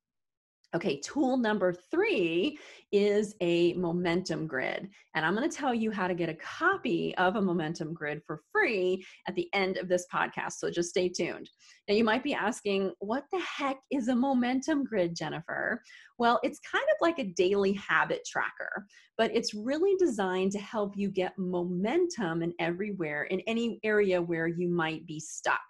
Okay, 0.77 1.01
tool 1.01 1.39
number 1.39 1.73
three 1.91 2.59
is 2.93 3.35
a 3.41 3.73
momentum 3.73 4.47
grid. 4.47 4.91
And 5.15 5.25
I'm 5.25 5.35
going 5.35 5.49
to 5.49 5.57
tell 5.57 5.73
you 5.73 5.91
how 5.91 6.07
to 6.07 6.13
get 6.13 6.29
a 6.29 6.35
copy 6.35 7.15
of 7.17 7.37
a 7.37 7.41
momentum 7.41 7.95
grid 7.95 8.21
for 8.27 8.43
free 8.53 9.03
at 9.27 9.35
the 9.35 9.49
end 9.55 9.79
of 9.79 9.89
this 9.89 10.05
podcast. 10.13 10.53
So 10.59 10.71
just 10.71 10.91
stay 10.91 11.09
tuned. 11.09 11.49
Now, 11.89 11.95
you 11.95 12.05
might 12.05 12.23
be 12.23 12.35
asking, 12.35 12.93
what 12.99 13.25
the 13.33 13.41
heck 13.41 13.79
is 13.91 14.09
a 14.09 14.15
momentum 14.15 14.85
grid, 14.85 15.17
Jennifer? 15.17 15.81
Well, 16.19 16.41
it's 16.43 16.61
kind 16.61 16.85
of 16.91 16.97
like 17.01 17.19
a 17.19 17.33
daily 17.33 17.73
habit 17.73 18.21
tracker, 18.31 18.87
but 19.17 19.35
it's 19.35 19.55
really 19.55 19.95
designed 19.99 20.53
to 20.53 20.59
help 20.59 20.93
you 20.95 21.09
get 21.09 21.39
momentum 21.39 22.43
in 22.43 22.53
everywhere, 22.61 23.25
in 23.25 23.41
any 23.47 23.81
area 23.83 24.21
where 24.21 24.47
you 24.47 24.69
might 24.69 25.07
be 25.07 25.21
stuck. 25.21 25.63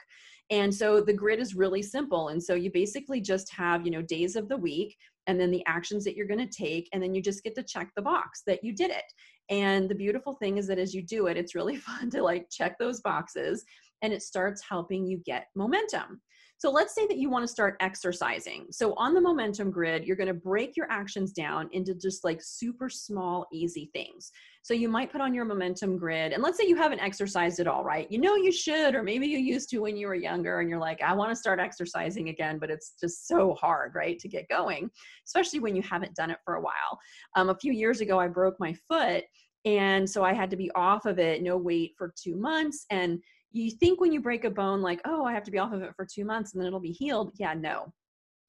And 0.50 0.72
so 0.72 1.00
the 1.00 1.12
grid 1.12 1.40
is 1.40 1.54
really 1.54 1.82
simple. 1.82 2.28
And 2.28 2.42
so 2.42 2.54
you 2.54 2.70
basically 2.70 3.20
just 3.20 3.52
have, 3.52 3.84
you 3.84 3.90
know, 3.90 4.02
days 4.02 4.36
of 4.36 4.48
the 4.48 4.56
week 4.56 4.96
and 5.26 5.40
then 5.40 5.50
the 5.50 5.64
actions 5.66 6.04
that 6.04 6.14
you're 6.14 6.26
going 6.26 6.46
to 6.46 6.56
take. 6.56 6.88
And 6.92 7.02
then 7.02 7.14
you 7.14 7.22
just 7.22 7.42
get 7.42 7.56
to 7.56 7.64
check 7.64 7.90
the 7.96 8.02
box 8.02 8.42
that 8.46 8.62
you 8.62 8.72
did 8.72 8.90
it. 8.90 9.04
And 9.50 9.88
the 9.88 9.94
beautiful 9.94 10.34
thing 10.34 10.58
is 10.58 10.66
that 10.68 10.78
as 10.78 10.94
you 10.94 11.02
do 11.02 11.26
it, 11.26 11.36
it's 11.36 11.54
really 11.54 11.76
fun 11.88 12.10
to 12.10 12.22
like 12.22 12.48
check 12.50 12.78
those 12.78 13.00
boxes 13.00 13.64
and 14.02 14.12
it 14.12 14.22
starts 14.22 14.62
helping 14.68 15.06
you 15.06 15.18
get 15.24 15.46
momentum. 15.54 16.20
So 16.58 16.70
let's 16.70 16.94
say 16.94 17.06
that 17.06 17.18
you 17.18 17.28
want 17.28 17.42
to 17.42 17.52
start 17.52 17.76
exercising. 17.80 18.68
So 18.70 18.94
on 18.94 19.12
the 19.12 19.20
momentum 19.20 19.70
grid, 19.70 20.06
you're 20.06 20.16
going 20.16 20.26
to 20.28 20.34
break 20.34 20.74
your 20.74 20.90
actions 20.90 21.32
down 21.32 21.68
into 21.72 21.94
just 21.94 22.24
like 22.24 22.40
super 22.42 22.88
small, 22.88 23.46
easy 23.52 23.90
things. 23.92 24.30
So 24.62 24.72
you 24.72 24.88
might 24.88 25.12
put 25.12 25.20
on 25.20 25.34
your 25.34 25.44
momentum 25.44 25.98
grid, 25.98 26.32
and 26.32 26.42
let's 26.42 26.58
say 26.58 26.66
you 26.66 26.74
haven't 26.74 27.00
exercised 27.00 27.60
at 27.60 27.66
all, 27.66 27.84
right? 27.84 28.10
You 28.10 28.18
know 28.18 28.36
you 28.36 28.50
should, 28.50 28.94
or 28.94 29.02
maybe 29.02 29.26
you 29.26 29.38
used 29.38 29.68
to 29.70 29.78
when 29.80 29.98
you 29.98 30.06
were 30.06 30.14
younger, 30.14 30.60
and 30.60 30.70
you're 30.70 30.80
like, 30.80 31.02
I 31.02 31.12
want 31.12 31.30
to 31.30 31.36
start 31.36 31.60
exercising 31.60 32.30
again, 32.30 32.58
but 32.58 32.70
it's 32.70 32.94
just 32.98 33.28
so 33.28 33.54
hard, 33.54 33.94
right, 33.94 34.18
to 34.18 34.28
get 34.28 34.48
going, 34.48 34.90
especially 35.26 35.60
when 35.60 35.76
you 35.76 35.82
haven't 35.82 36.16
done 36.16 36.30
it 36.30 36.38
for 36.44 36.54
a 36.54 36.62
while. 36.62 36.98
Um, 37.36 37.50
a 37.50 37.58
few 37.58 37.72
years 37.72 38.00
ago, 38.00 38.18
I 38.18 38.28
broke 38.28 38.56
my 38.58 38.74
foot. 38.88 39.24
And 39.66 40.08
so 40.08 40.22
I 40.22 40.32
had 40.32 40.48
to 40.50 40.56
be 40.56 40.70
off 40.76 41.06
of 41.06 41.18
it, 41.18 41.42
no 41.42 41.56
weight 41.56 41.94
for 41.98 42.14
two 42.16 42.36
months. 42.36 42.86
And 42.90 43.20
you 43.56 43.70
think 43.70 44.00
when 44.00 44.12
you 44.12 44.20
break 44.20 44.44
a 44.44 44.50
bone, 44.50 44.82
like, 44.82 45.00
oh, 45.04 45.24
I 45.24 45.32
have 45.32 45.44
to 45.44 45.50
be 45.50 45.58
off 45.58 45.72
of 45.72 45.82
it 45.82 45.94
for 45.96 46.06
two 46.06 46.24
months 46.24 46.52
and 46.52 46.60
then 46.60 46.66
it'll 46.66 46.80
be 46.80 46.92
healed. 46.92 47.32
Yeah, 47.38 47.54
no. 47.54 47.92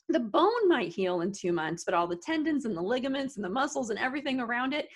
The 0.09 0.19
bone 0.19 0.67
might 0.67 0.93
heal 0.93 1.21
in 1.21 1.31
two 1.31 1.51
months, 1.51 1.83
but 1.83 1.93
all 1.93 2.07
the 2.07 2.21
tendons 2.25 2.65
and 2.65 2.75
the 2.75 2.81
ligaments 2.81 3.35
and 3.35 3.43
the 3.43 3.49
muscles 3.49 3.89
and 3.89 3.99
everything 3.99 4.39
around 4.39 4.73
it 4.73 4.87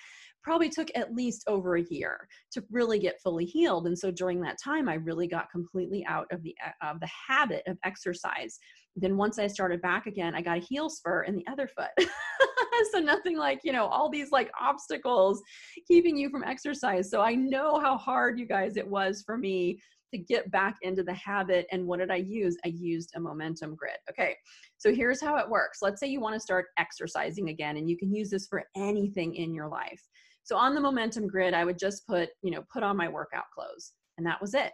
probably 0.42 0.68
took 0.68 0.90
at 0.94 1.14
least 1.14 1.44
over 1.46 1.76
a 1.76 1.84
year 1.84 2.26
to 2.50 2.64
really 2.70 2.98
get 2.98 3.20
fully 3.22 3.44
healed. 3.44 3.86
And 3.86 3.98
so 3.98 4.10
during 4.10 4.40
that 4.40 4.58
time, 4.62 4.88
I 4.88 4.94
really 4.94 5.28
got 5.28 5.50
completely 5.50 6.04
out 6.06 6.26
of 6.32 6.42
the 6.42 6.54
uh, 6.64 6.90
of 6.90 7.00
the 7.00 7.08
habit 7.28 7.62
of 7.66 7.78
exercise. 7.84 8.58
Then 8.96 9.16
once 9.16 9.38
I 9.38 9.46
started 9.46 9.80
back 9.80 10.06
again, 10.06 10.34
I 10.34 10.42
got 10.42 10.58
a 10.58 10.60
heel 10.60 10.90
spur 10.90 11.22
in 11.22 11.36
the 11.36 11.46
other 11.50 11.68
foot. 11.68 11.90
so 12.92 12.98
nothing 12.98 13.38
like 13.38 13.60
you 13.64 13.72
know 13.72 13.86
all 13.86 14.08
these 14.08 14.32
like 14.32 14.50
obstacles 14.60 15.40
keeping 15.86 16.16
you 16.16 16.28
from 16.30 16.44
exercise. 16.44 17.10
So 17.10 17.20
I 17.20 17.34
know 17.34 17.78
how 17.78 17.96
hard 17.96 18.38
you 18.38 18.46
guys 18.46 18.76
it 18.76 18.86
was 18.86 19.22
for 19.24 19.38
me 19.38 19.78
to 20.12 20.18
get 20.18 20.50
back 20.50 20.76
into 20.82 21.02
the 21.02 21.14
habit. 21.14 21.66
And 21.72 21.86
what 21.86 21.98
did 21.98 22.10
I 22.10 22.16
use? 22.16 22.56
I 22.64 22.68
used 22.68 23.12
a 23.14 23.20
momentum 23.20 23.74
grid. 23.74 23.96
Okay, 24.10 24.36
so 24.78 24.94
here's 24.94 25.20
how 25.20 25.36
it 25.36 25.48
works. 25.48 25.78
Let's 25.82 26.00
say 26.00 26.08
you 26.08 26.20
want 26.20 26.34
to 26.34 26.40
start 26.40 26.66
exercising 26.78 27.48
again, 27.48 27.76
and 27.76 27.88
you 27.88 27.96
can 27.96 28.14
use 28.14 28.30
this 28.30 28.46
for 28.46 28.64
anything 28.76 29.34
in 29.34 29.54
your 29.54 29.68
life. 29.68 30.02
So 30.44 30.56
on 30.56 30.74
the 30.74 30.80
momentum 30.80 31.28
grid, 31.28 31.54
I 31.54 31.64
would 31.64 31.78
just 31.78 32.06
put, 32.06 32.30
you 32.42 32.50
know, 32.50 32.64
put 32.72 32.82
on 32.82 32.96
my 32.96 33.08
workout 33.08 33.50
clothes, 33.54 33.92
and 34.18 34.26
that 34.26 34.40
was 34.40 34.54
it. 34.54 34.72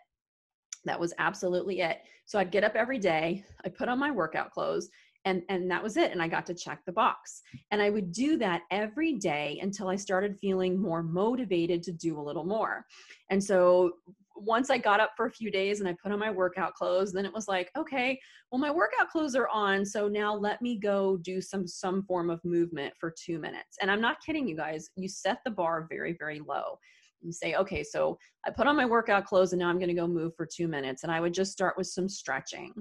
That 0.84 0.98
was 0.98 1.12
absolutely 1.18 1.80
it. 1.80 1.98
So 2.26 2.38
I'd 2.38 2.50
get 2.50 2.64
up 2.64 2.74
every 2.74 2.98
day, 2.98 3.44
I 3.64 3.68
put 3.68 3.88
on 3.88 3.98
my 3.98 4.10
workout 4.10 4.50
clothes, 4.50 4.88
and 5.24 5.42
and 5.48 5.70
that 5.70 5.82
was 5.82 5.96
it 5.96 6.12
and 6.12 6.22
i 6.22 6.28
got 6.28 6.46
to 6.46 6.54
check 6.54 6.80
the 6.86 6.92
box 6.92 7.42
and 7.70 7.82
i 7.82 7.90
would 7.90 8.12
do 8.12 8.36
that 8.36 8.62
every 8.70 9.14
day 9.14 9.58
until 9.62 9.88
i 9.88 9.96
started 9.96 10.38
feeling 10.38 10.80
more 10.80 11.02
motivated 11.02 11.82
to 11.82 11.92
do 11.92 12.18
a 12.18 12.22
little 12.22 12.44
more 12.44 12.84
and 13.30 13.42
so 13.42 13.92
once 14.42 14.70
I 14.70 14.78
got 14.78 15.00
up 15.00 15.12
for 15.16 15.26
a 15.26 15.30
few 15.30 15.50
days 15.50 15.80
and 15.80 15.88
I 15.88 15.96
put 16.02 16.12
on 16.12 16.18
my 16.18 16.30
workout 16.30 16.74
clothes, 16.74 17.12
then 17.12 17.24
it 17.24 17.32
was 17.32 17.48
like, 17.48 17.70
okay, 17.76 18.18
well, 18.50 18.60
my 18.60 18.70
workout 18.70 19.10
clothes 19.10 19.34
are 19.34 19.48
on. 19.48 19.84
So 19.84 20.08
now 20.08 20.34
let 20.34 20.62
me 20.62 20.78
go 20.78 21.16
do 21.18 21.40
some, 21.40 21.66
some 21.66 22.02
form 22.04 22.30
of 22.30 22.44
movement 22.44 22.94
for 22.98 23.14
two 23.24 23.38
minutes. 23.38 23.76
And 23.80 23.90
I'm 23.90 24.00
not 24.00 24.22
kidding 24.24 24.48
you 24.48 24.56
guys. 24.56 24.90
You 24.96 25.08
set 25.08 25.38
the 25.44 25.50
bar 25.50 25.86
very, 25.90 26.16
very 26.18 26.40
low 26.40 26.78
and 27.22 27.34
say, 27.34 27.54
okay, 27.54 27.82
so 27.82 28.18
I 28.46 28.50
put 28.50 28.66
on 28.66 28.76
my 28.76 28.86
workout 28.86 29.24
clothes 29.26 29.52
and 29.52 29.60
now 29.60 29.68
I'm 29.68 29.78
going 29.78 29.88
to 29.88 29.94
go 29.94 30.06
move 30.06 30.34
for 30.36 30.46
two 30.46 30.68
minutes. 30.68 31.02
And 31.02 31.12
I 31.12 31.20
would 31.20 31.34
just 31.34 31.52
start 31.52 31.76
with 31.76 31.88
some 31.88 32.08
stretching. 32.08 32.72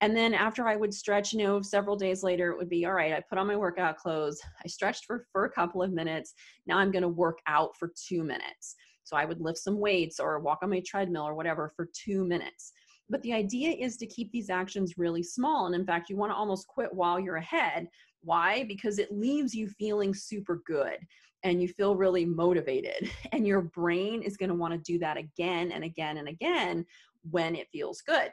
And 0.00 0.16
then 0.16 0.34
after 0.34 0.68
I 0.68 0.76
would 0.76 0.92
stretch, 0.92 1.32
you 1.32 1.38
know, 1.38 1.62
several 1.62 1.96
days 1.96 2.22
later, 2.22 2.50
it 2.50 2.58
would 2.58 2.68
be, 2.68 2.84
all 2.84 2.92
right, 2.92 3.12
I 3.12 3.22
put 3.28 3.38
on 3.38 3.46
my 3.46 3.56
workout 3.56 3.96
clothes. 3.96 4.40
I 4.64 4.68
stretched 4.68 5.06
for, 5.06 5.26
for 5.32 5.46
a 5.46 5.50
couple 5.50 5.82
of 5.82 5.92
minutes. 5.92 6.34
Now 6.66 6.78
I'm 6.78 6.90
going 6.90 7.02
to 7.02 7.08
work 7.08 7.38
out 7.46 7.70
for 7.78 7.92
two 8.08 8.22
minutes. 8.22 8.76
So 9.06 9.16
I 9.16 9.24
would 9.24 9.40
lift 9.40 9.58
some 9.58 9.78
weights 9.78 10.18
or 10.18 10.40
walk 10.40 10.58
on 10.62 10.70
my 10.70 10.82
treadmill 10.84 11.26
or 11.26 11.34
whatever 11.34 11.72
for 11.76 11.88
two 11.94 12.24
minutes. 12.24 12.72
But 13.08 13.22
the 13.22 13.32
idea 13.32 13.70
is 13.70 13.96
to 13.98 14.06
keep 14.06 14.32
these 14.32 14.50
actions 14.50 14.98
really 14.98 15.22
small. 15.22 15.66
And 15.66 15.74
in 15.76 15.86
fact, 15.86 16.10
you 16.10 16.16
want 16.16 16.32
to 16.32 16.36
almost 16.36 16.66
quit 16.66 16.92
while 16.92 17.20
you're 17.20 17.36
ahead. 17.36 17.88
Why? 18.22 18.64
Because 18.64 18.98
it 18.98 19.12
leaves 19.12 19.54
you 19.54 19.68
feeling 19.68 20.12
super 20.12 20.60
good 20.66 20.98
and 21.44 21.62
you 21.62 21.68
feel 21.68 21.94
really 21.94 22.24
motivated. 22.24 23.10
And 23.32 23.46
your 23.46 23.62
brain 23.62 24.22
is 24.22 24.36
going 24.36 24.48
to 24.48 24.54
want 24.56 24.72
to 24.72 24.92
do 24.92 24.98
that 24.98 25.16
again 25.16 25.70
and 25.70 25.84
again 25.84 26.16
and 26.16 26.28
again 26.28 26.84
when 27.30 27.54
it 27.54 27.68
feels 27.70 28.02
good. 28.02 28.32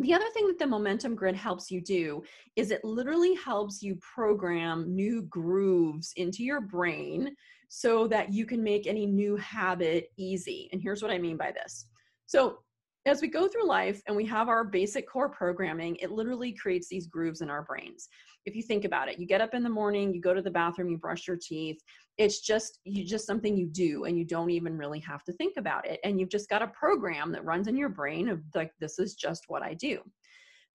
The 0.00 0.14
other 0.14 0.28
thing 0.34 0.46
that 0.46 0.58
the 0.58 0.66
momentum 0.66 1.14
grid 1.14 1.34
helps 1.34 1.70
you 1.70 1.80
do 1.80 2.22
is 2.56 2.70
it 2.70 2.84
literally 2.84 3.34
helps 3.34 3.82
you 3.82 3.96
program 3.96 4.94
new 4.94 5.22
grooves 5.22 6.12
into 6.16 6.44
your 6.44 6.60
brain 6.60 7.34
so 7.68 8.08
that 8.08 8.32
you 8.32 8.46
can 8.46 8.62
make 8.62 8.86
any 8.86 9.06
new 9.06 9.36
habit 9.36 10.10
easy. 10.16 10.68
And 10.72 10.80
here's 10.82 11.02
what 11.02 11.10
I 11.10 11.18
mean 11.18 11.36
by 11.36 11.52
this. 11.52 11.86
So, 12.26 12.58
as 13.06 13.22
we 13.22 13.28
go 13.28 13.48
through 13.48 13.66
life 13.66 14.02
and 14.06 14.14
we 14.14 14.26
have 14.26 14.48
our 14.48 14.64
basic 14.64 15.08
core 15.08 15.30
programming, 15.30 15.96
it 15.96 16.10
literally 16.10 16.52
creates 16.52 16.88
these 16.88 17.06
grooves 17.06 17.40
in 17.40 17.48
our 17.48 17.62
brains. 17.62 18.08
If 18.44 18.54
you 18.54 18.62
think 18.62 18.84
about 18.84 19.08
it, 19.08 19.18
you 19.18 19.26
get 19.26 19.40
up 19.40 19.54
in 19.54 19.62
the 19.62 19.70
morning, 19.70 20.12
you 20.12 20.20
go 20.20 20.34
to 20.34 20.42
the 20.42 20.50
bathroom, 20.50 20.90
you 20.90 20.98
brush 20.98 21.26
your 21.26 21.38
teeth. 21.40 21.78
It's 22.18 22.40
just 22.40 22.80
you 22.84 23.04
just 23.06 23.26
something 23.26 23.56
you 23.56 23.66
do 23.66 24.04
and 24.04 24.18
you 24.18 24.24
don't 24.24 24.50
even 24.50 24.76
really 24.76 25.00
have 25.00 25.24
to 25.24 25.32
think 25.32 25.54
about 25.56 25.86
it. 25.86 26.00
And 26.04 26.20
you've 26.20 26.28
just 26.28 26.50
got 26.50 26.60
a 26.60 26.66
program 26.68 27.32
that 27.32 27.44
runs 27.44 27.66
in 27.66 27.76
your 27.76 27.88
brain 27.88 28.28
of 28.28 28.42
like 28.54 28.72
this 28.78 28.98
is 28.98 29.14
just 29.14 29.44
what 29.48 29.62
I 29.62 29.74
do. 29.74 30.00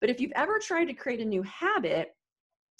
But 0.00 0.10
if 0.10 0.20
you've 0.20 0.32
ever 0.34 0.58
tried 0.58 0.86
to 0.86 0.94
create 0.94 1.20
a 1.20 1.24
new 1.24 1.42
habit, 1.42 2.16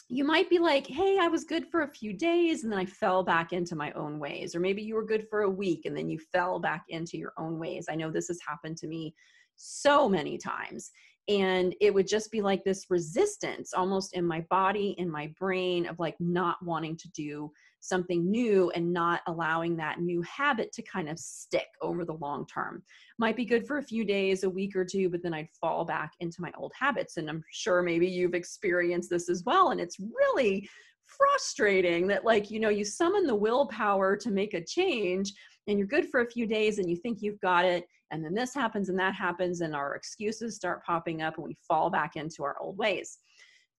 you 0.09 0.25
might 0.25 0.51
be 0.51 0.59
like, 0.59 0.87
hey, 0.87 1.19
I 1.21 1.29
was 1.29 1.45
good 1.45 1.67
for 1.71 1.83
a 1.83 1.89
few 1.89 2.13
days 2.13 2.63
and 2.63 2.73
then 2.73 2.79
I 2.79 2.85
fell 2.85 3.23
back 3.23 3.53
into 3.53 3.75
my 3.75 3.91
own 3.93 4.19
ways. 4.19 4.55
Or 4.55 4.61
maybe 4.61 4.83
you 4.83 4.95
were 4.95 5.05
good 5.05 5.27
for 5.29 5.43
a 5.43 5.51
week 5.51 5.87
and 5.87 5.97
then 5.97 6.11
you 6.11 6.19
fell 6.19 6.59
back 6.59 6.85
into 6.89 7.17
your 7.17 7.33
own 7.39 7.59
ways. 7.59 7.87
I 7.89 7.95
know 7.95 8.11
this 8.11 8.29
has 8.29 8.39
happened 8.47 8.77
to 8.79 8.87
me 8.87 9.15
so 9.57 10.09
many 10.09 10.37
times. 10.37 10.91
And 11.27 11.75
it 11.81 11.95
would 11.95 12.07
just 12.07 12.31
be 12.31 12.43
like 12.43 12.65
this 12.65 12.91
resistance 12.91 13.73
almost 13.73 14.15
in 14.15 14.27
my 14.27 14.43
body, 14.51 14.95
in 14.99 15.11
my 15.11 15.33
brain 15.39 15.87
of 15.87 15.99
like 15.99 16.17
not 16.21 16.57
wanting 16.63 16.99
to 16.99 17.09
do 17.13 17.51
something 17.85 18.31
new 18.31 18.71
and 18.71 18.93
not 18.93 19.21
allowing 19.27 19.77
that 19.77 20.01
new 20.01 20.23
habit 20.23 20.73
to 20.73 20.83
kind 20.83 21.09
of 21.09 21.19
stick 21.19 21.69
over 21.83 22.05
the 22.05 22.15
long 22.15 22.47
term. 22.47 22.83
Might 23.19 23.37
be 23.37 23.45
good 23.45 23.67
for 23.67 23.79
a 23.79 23.83
few 23.83 24.05
days, 24.05 24.45
a 24.45 24.51
week 24.51 24.75
or 24.75 24.85
two, 24.85 25.09
but 25.11 25.23
then 25.23 25.35
I'd 25.35 25.51
fall 25.61 25.85
back 25.85 26.13
into 26.21 26.41
my 26.41 26.51
old 26.57 26.73
habits. 26.79 27.17
And 27.17 27.29
I'm 27.29 27.45
sure 27.51 27.83
maybe 27.83 28.09
you've 28.09 28.35
experienced 28.35 29.11
this 29.11 29.29
as 29.29 29.45
well. 29.45 29.71
And 29.71 29.81
it's 29.81 29.99
really 29.99 30.69
frustrating 31.07 32.07
that, 32.07 32.25
like, 32.25 32.51
you 32.51 32.59
know, 32.59 32.71
you 32.71 32.85
summon 32.85 33.27
the 33.27 33.35
willpower 33.35 34.17
to 34.17 34.31
make 34.31 34.55
a 34.55 34.65
change 34.65 35.33
and 35.67 35.79
you're 35.79 35.89
good 35.89 36.09
for 36.09 36.21
a 36.21 36.31
few 36.31 36.47
days 36.47 36.79
and 36.79 36.89
you 36.89 36.97
think 36.97 37.19
you've 37.21 37.41
got 37.41 37.65
it 37.65 37.87
and 38.11 38.25
then 38.25 38.35
this 38.35 38.55
happens 38.55 38.91
and 38.91 38.99
that 38.99 39.15
happens 39.15 39.61
and 39.61 39.75
our 39.75 39.95
excuses 39.95 40.55
start 40.55 40.85
popping 40.85 41.23
up 41.23 41.37
and 41.37 41.45
we 41.45 41.57
fall 41.67 41.91
back 41.91 42.17
into 42.17 42.45
our 42.45 42.57
old 42.61 42.77
ways 42.77 43.19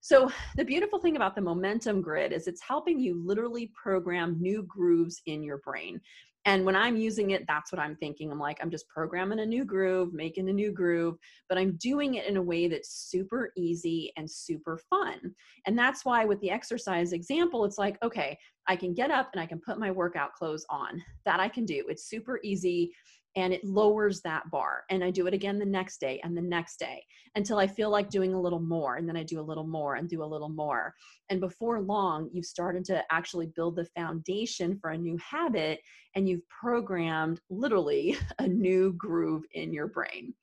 so 0.06 0.32
the 0.56 0.64
beautiful 0.64 1.00
thing 1.00 1.16
about 1.16 1.34
the 1.34 1.42
momentum 1.42 2.00
grid 2.00 2.32
is 2.32 2.46
it's 2.46 2.62
helping 2.62 3.00
you 3.00 3.20
literally 3.26 3.72
program 3.74 4.38
new 4.40 4.62
grooves 4.62 5.20
in 5.26 5.42
your 5.42 5.58
brain 5.58 6.00
and 6.48 6.64
when 6.64 6.76
I'm 6.76 6.96
using 6.96 7.32
it, 7.32 7.46
that's 7.48 7.72
what 7.72 7.80
I'm 7.80 7.96
thinking. 7.96 8.32
I'm 8.32 8.40
like, 8.40 8.60
I'm 8.62 8.70
just 8.70 8.88
programming 8.88 9.40
a 9.40 9.46
new 9.46 9.66
groove, 9.66 10.14
making 10.14 10.48
a 10.48 10.54
new 10.54 10.72
groove, 10.72 11.18
but 11.50 11.58
I'm 11.58 11.76
doing 11.78 12.16
it 12.16 12.28
in 12.28 12.38
a 12.38 12.42
way 12.42 12.68
that's 12.68 13.10
super 13.10 13.52
easy 13.58 14.14
and 14.16 14.30
super 14.30 14.78
fun. 14.78 15.34
And 15.66 15.78
that's 15.78 16.06
why 16.06 16.24
with 16.24 16.40
the 16.42 16.52
exercise 16.52 17.14
example, 17.14 17.66
it's 17.66 17.80
like, 17.80 17.98
okay, 18.04 18.38
I 18.68 18.76
can 18.76 18.94
get 18.94 19.10
up 19.10 19.30
and 19.34 19.42
I 19.42 19.48
can 19.48 19.60
put 19.60 19.80
my 19.80 19.90
workout 19.90 20.34
clothes 20.34 20.66
on. 20.70 21.02
That 21.26 21.40
I 21.40 21.50
can 21.50 21.66
do. 21.66 21.84
It's 21.90 22.08
super 22.08 22.40
easy 22.44 22.94
and 23.36 23.54
it 23.54 23.64
lowers 23.64 24.22
that 24.22 24.50
bar. 24.50 24.84
And 24.90 25.04
I 25.04 25.12
do 25.12 25.28
it 25.28 25.34
again 25.34 25.60
the 25.60 25.66
next 25.66 26.00
day 26.00 26.22
and 26.24 26.36
the 26.36 26.42
next 26.42 26.78
day 26.78 27.04
until 27.36 27.58
I 27.58 27.68
feel 27.68 27.90
like 27.90 28.10
doing 28.10 28.34
a 28.34 28.42
little 28.42 28.60
more. 28.60 28.96
And 28.96 29.08
then 29.08 29.18
I 29.18 29.24
do 29.24 29.40
a 29.40 29.42
little 29.42 29.68
more 29.68 29.96
and 29.96 30.08
do 30.08 30.24
a 30.24 30.26
little 30.26 30.50
more. 30.50 30.94
And 31.30 31.42
before 31.42 31.82
long, 31.82 32.30
you've 32.32 32.46
started 32.46 32.86
to 32.86 33.04
actually 33.12 33.48
build 33.48 33.76
the 33.76 33.86
foundation 33.96 34.78
for 34.80 34.92
a 34.92 34.98
new 34.98 35.18
habit 35.18 35.80
and 36.16 36.30
you've 36.30 36.48
programmed 36.48 37.42
literally 37.50 38.18
a 38.40 38.48
new 38.48 38.94
groove 38.94 39.44
in 39.54 39.74
your 39.74 39.88
brain. 39.88 40.34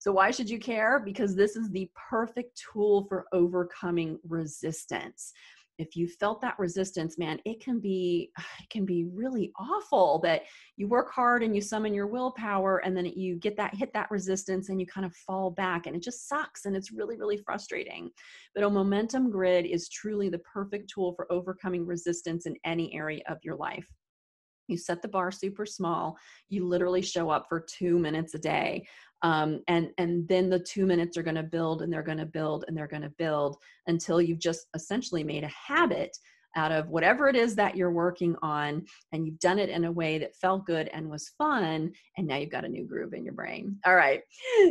So, 0.00 0.12
why 0.12 0.30
should 0.30 0.48
you 0.48 0.58
care? 0.58 0.98
Because 0.98 1.36
this 1.36 1.56
is 1.56 1.70
the 1.70 1.90
perfect 2.08 2.58
tool 2.72 3.04
for 3.06 3.26
overcoming 3.32 4.18
resistance 4.26 5.34
if 5.80 5.96
you 5.96 6.06
felt 6.06 6.40
that 6.40 6.58
resistance 6.58 7.18
man 7.18 7.38
it 7.44 7.60
can 7.60 7.80
be 7.80 8.30
it 8.60 8.70
can 8.70 8.84
be 8.84 9.06
really 9.12 9.52
awful 9.58 10.20
that 10.22 10.42
you 10.76 10.88
work 10.88 11.10
hard 11.10 11.42
and 11.42 11.54
you 11.54 11.60
summon 11.60 11.94
your 11.94 12.06
willpower 12.06 12.78
and 12.78 12.96
then 12.96 13.06
you 13.06 13.36
get 13.36 13.56
that 13.56 13.74
hit 13.74 13.92
that 13.92 14.10
resistance 14.10 14.68
and 14.68 14.80
you 14.80 14.86
kind 14.86 15.06
of 15.06 15.14
fall 15.14 15.50
back 15.50 15.86
and 15.86 15.96
it 15.96 16.02
just 16.02 16.28
sucks 16.28 16.64
and 16.64 16.76
it's 16.76 16.92
really 16.92 17.16
really 17.16 17.36
frustrating. 17.36 18.10
But 18.54 18.64
a 18.64 18.70
momentum 18.70 19.30
grid 19.30 19.66
is 19.66 19.88
truly 19.88 20.28
the 20.28 20.38
perfect 20.38 20.90
tool 20.92 21.14
for 21.14 21.30
overcoming 21.30 21.86
resistance 21.86 22.46
in 22.46 22.56
any 22.64 22.94
area 22.94 23.22
of 23.28 23.38
your 23.42 23.56
life 23.56 23.86
you 24.70 24.78
set 24.78 25.02
the 25.02 25.08
bar 25.08 25.30
super 25.30 25.66
small. 25.66 26.16
You 26.48 26.66
literally 26.66 27.02
show 27.02 27.30
up 27.30 27.46
for 27.48 27.60
two 27.60 27.98
minutes 27.98 28.34
a 28.34 28.38
day. 28.38 28.86
Um, 29.22 29.60
and 29.68 29.90
and 29.98 30.26
then 30.28 30.48
the 30.48 30.60
two 30.60 30.86
minutes 30.86 31.16
are 31.16 31.22
going 31.22 31.36
to 31.36 31.42
build 31.42 31.82
and 31.82 31.92
they're 31.92 32.02
going 32.02 32.18
to 32.18 32.26
build 32.26 32.64
and 32.66 32.76
they're 32.76 32.86
going 32.86 33.02
to 33.02 33.12
build 33.18 33.56
until 33.86 34.20
you've 34.20 34.38
just 34.38 34.66
essentially 34.74 35.24
made 35.24 35.44
a 35.44 35.48
habit 35.48 36.16
out 36.56 36.72
of 36.72 36.88
whatever 36.88 37.28
it 37.28 37.36
is 37.36 37.54
that 37.54 37.76
you're 37.76 37.92
working 37.92 38.34
on 38.42 38.84
and 39.12 39.24
you've 39.24 39.38
done 39.38 39.58
it 39.58 39.68
in 39.68 39.84
a 39.84 39.92
way 39.92 40.18
that 40.18 40.34
felt 40.34 40.66
good 40.66 40.88
and 40.92 41.08
was 41.08 41.30
fun 41.38 41.92
and 42.16 42.26
now 42.26 42.36
you've 42.36 42.50
got 42.50 42.64
a 42.64 42.68
new 42.68 42.84
groove 42.84 43.14
in 43.14 43.24
your 43.24 43.34
brain. 43.34 43.76
All 43.86 43.94
right. 43.94 44.22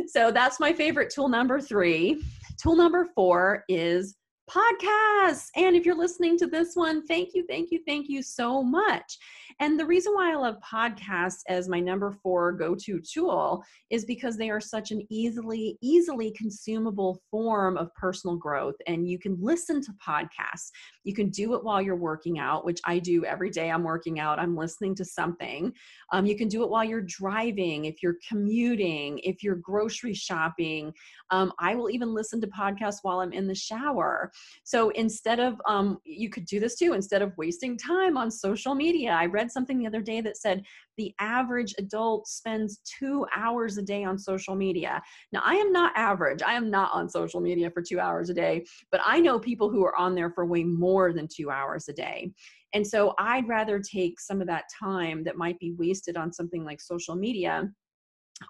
So 0.08 0.30
that's 0.30 0.60
my 0.60 0.72
favorite 0.72 1.10
tool 1.10 1.28
number 1.28 1.60
three. 1.60 2.22
Tool 2.62 2.76
number 2.76 3.08
four 3.14 3.64
is 3.68 4.16
podcasts. 4.50 5.48
And 5.54 5.76
if 5.76 5.86
you're 5.86 5.96
listening 5.96 6.36
to 6.38 6.46
this 6.46 6.74
one, 6.74 7.06
thank 7.06 7.34
you, 7.34 7.44
thank 7.48 7.70
you, 7.70 7.80
thank 7.86 8.08
you 8.08 8.22
so 8.22 8.62
much. 8.62 9.18
And 9.60 9.78
the 9.78 9.86
reason 9.86 10.14
why 10.14 10.32
I 10.32 10.36
love 10.36 10.56
podcasts 10.60 11.40
as 11.48 11.68
my 11.68 11.80
number 11.80 12.10
four 12.10 12.52
go 12.52 12.74
to 12.74 13.00
tool 13.00 13.62
is 13.90 14.04
because 14.04 14.36
they 14.36 14.50
are 14.50 14.60
such 14.60 14.90
an 14.90 15.06
easily, 15.10 15.78
easily 15.82 16.32
consumable 16.32 17.20
form 17.30 17.76
of 17.76 17.94
personal 17.94 18.36
growth. 18.36 18.76
And 18.86 19.08
you 19.08 19.18
can 19.18 19.36
listen 19.40 19.80
to 19.82 19.92
podcasts. 20.04 20.70
You 21.04 21.14
can 21.14 21.30
do 21.30 21.54
it 21.54 21.64
while 21.64 21.80
you're 21.80 21.96
working 21.96 22.38
out, 22.38 22.64
which 22.64 22.80
I 22.84 22.98
do 22.98 23.24
every 23.24 23.50
day. 23.50 23.70
I'm 23.70 23.84
working 23.84 24.20
out, 24.20 24.38
I'm 24.38 24.56
listening 24.56 24.94
to 24.96 25.04
something. 25.04 25.72
Um, 26.12 26.26
you 26.26 26.36
can 26.36 26.48
do 26.48 26.62
it 26.62 26.70
while 26.70 26.84
you're 26.84 27.00
driving, 27.00 27.86
if 27.86 28.02
you're 28.02 28.16
commuting, 28.28 29.18
if 29.20 29.42
you're 29.42 29.56
grocery 29.56 30.14
shopping. 30.14 30.92
Um, 31.30 31.52
I 31.58 31.74
will 31.74 31.90
even 31.90 32.12
listen 32.12 32.40
to 32.40 32.46
podcasts 32.48 32.98
while 33.02 33.20
I'm 33.20 33.32
in 33.32 33.46
the 33.46 33.54
shower. 33.54 34.30
So 34.64 34.90
instead 34.90 35.40
of, 35.40 35.60
um, 35.66 35.98
you 36.04 36.28
could 36.28 36.44
do 36.44 36.60
this 36.60 36.76
too, 36.76 36.92
instead 36.92 37.22
of 37.22 37.32
wasting 37.36 37.78
time 37.78 38.16
on 38.16 38.30
social 38.30 38.74
media. 38.74 39.12
I 39.12 39.26
read 39.26 39.50
something 39.50 39.78
the 39.78 39.86
other 39.86 40.02
day 40.02 40.20
that 40.20 40.36
said 40.36 40.64
the 40.96 41.14
average 41.18 41.74
adult 41.78 42.26
spends 42.28 42.80
two 42.84 43.24
hours 43.34 43.78
a 43.78 43.82
day 43.82 44.04
on 44.04 44.18
social 44.18 44.54
media. 44.54 45.00
Now, 45.32 45.40
I 45.44 45.54
am 45.54 45.72
not 45.72 45.92
average. 45.96 46.42
I 46.42 46.54
am 46.54 46.70
not 46.70 46.92
on 46.92 47.08
social 47.08 47.40
media 47.40 47.70
for 47.70 47.80
two 47.80 47.98
hours 47.98 48.28
a 48.28 48.34
day, 48.34 48.66
but 48.92 49.00
I 49.04 49.18
know 49.20 49.38
people 49.38 49.70
who 49.70 49.82
are 49.84 49.96
on 49.96 50.14
there 50.14 50.30
for 50.30 50.44
way 50.44 50.62
more 50.62 50.89
than 51.12 51.28
two 51.28 51.50
hours 51.50 51.88
a 51.88 51.92
day. 51.92 52.32
And 52.72 52.86
so 52.86 53.14
I'd 53.18 53.48
rather 53.48 53.80
take 53.80 54.20
some 54.20 54.40
of 54.40 54.46
that 54.46 54.64
time 54.78 55.24
that 55.24 55.36
might 55.36 55.58
be 55.58 55.72
wasted 55.72 56.16
on 56.16 56.32
something 56.32 56.64
like 56.64 56.80
social 56.80 57.16
media 57.16 57.68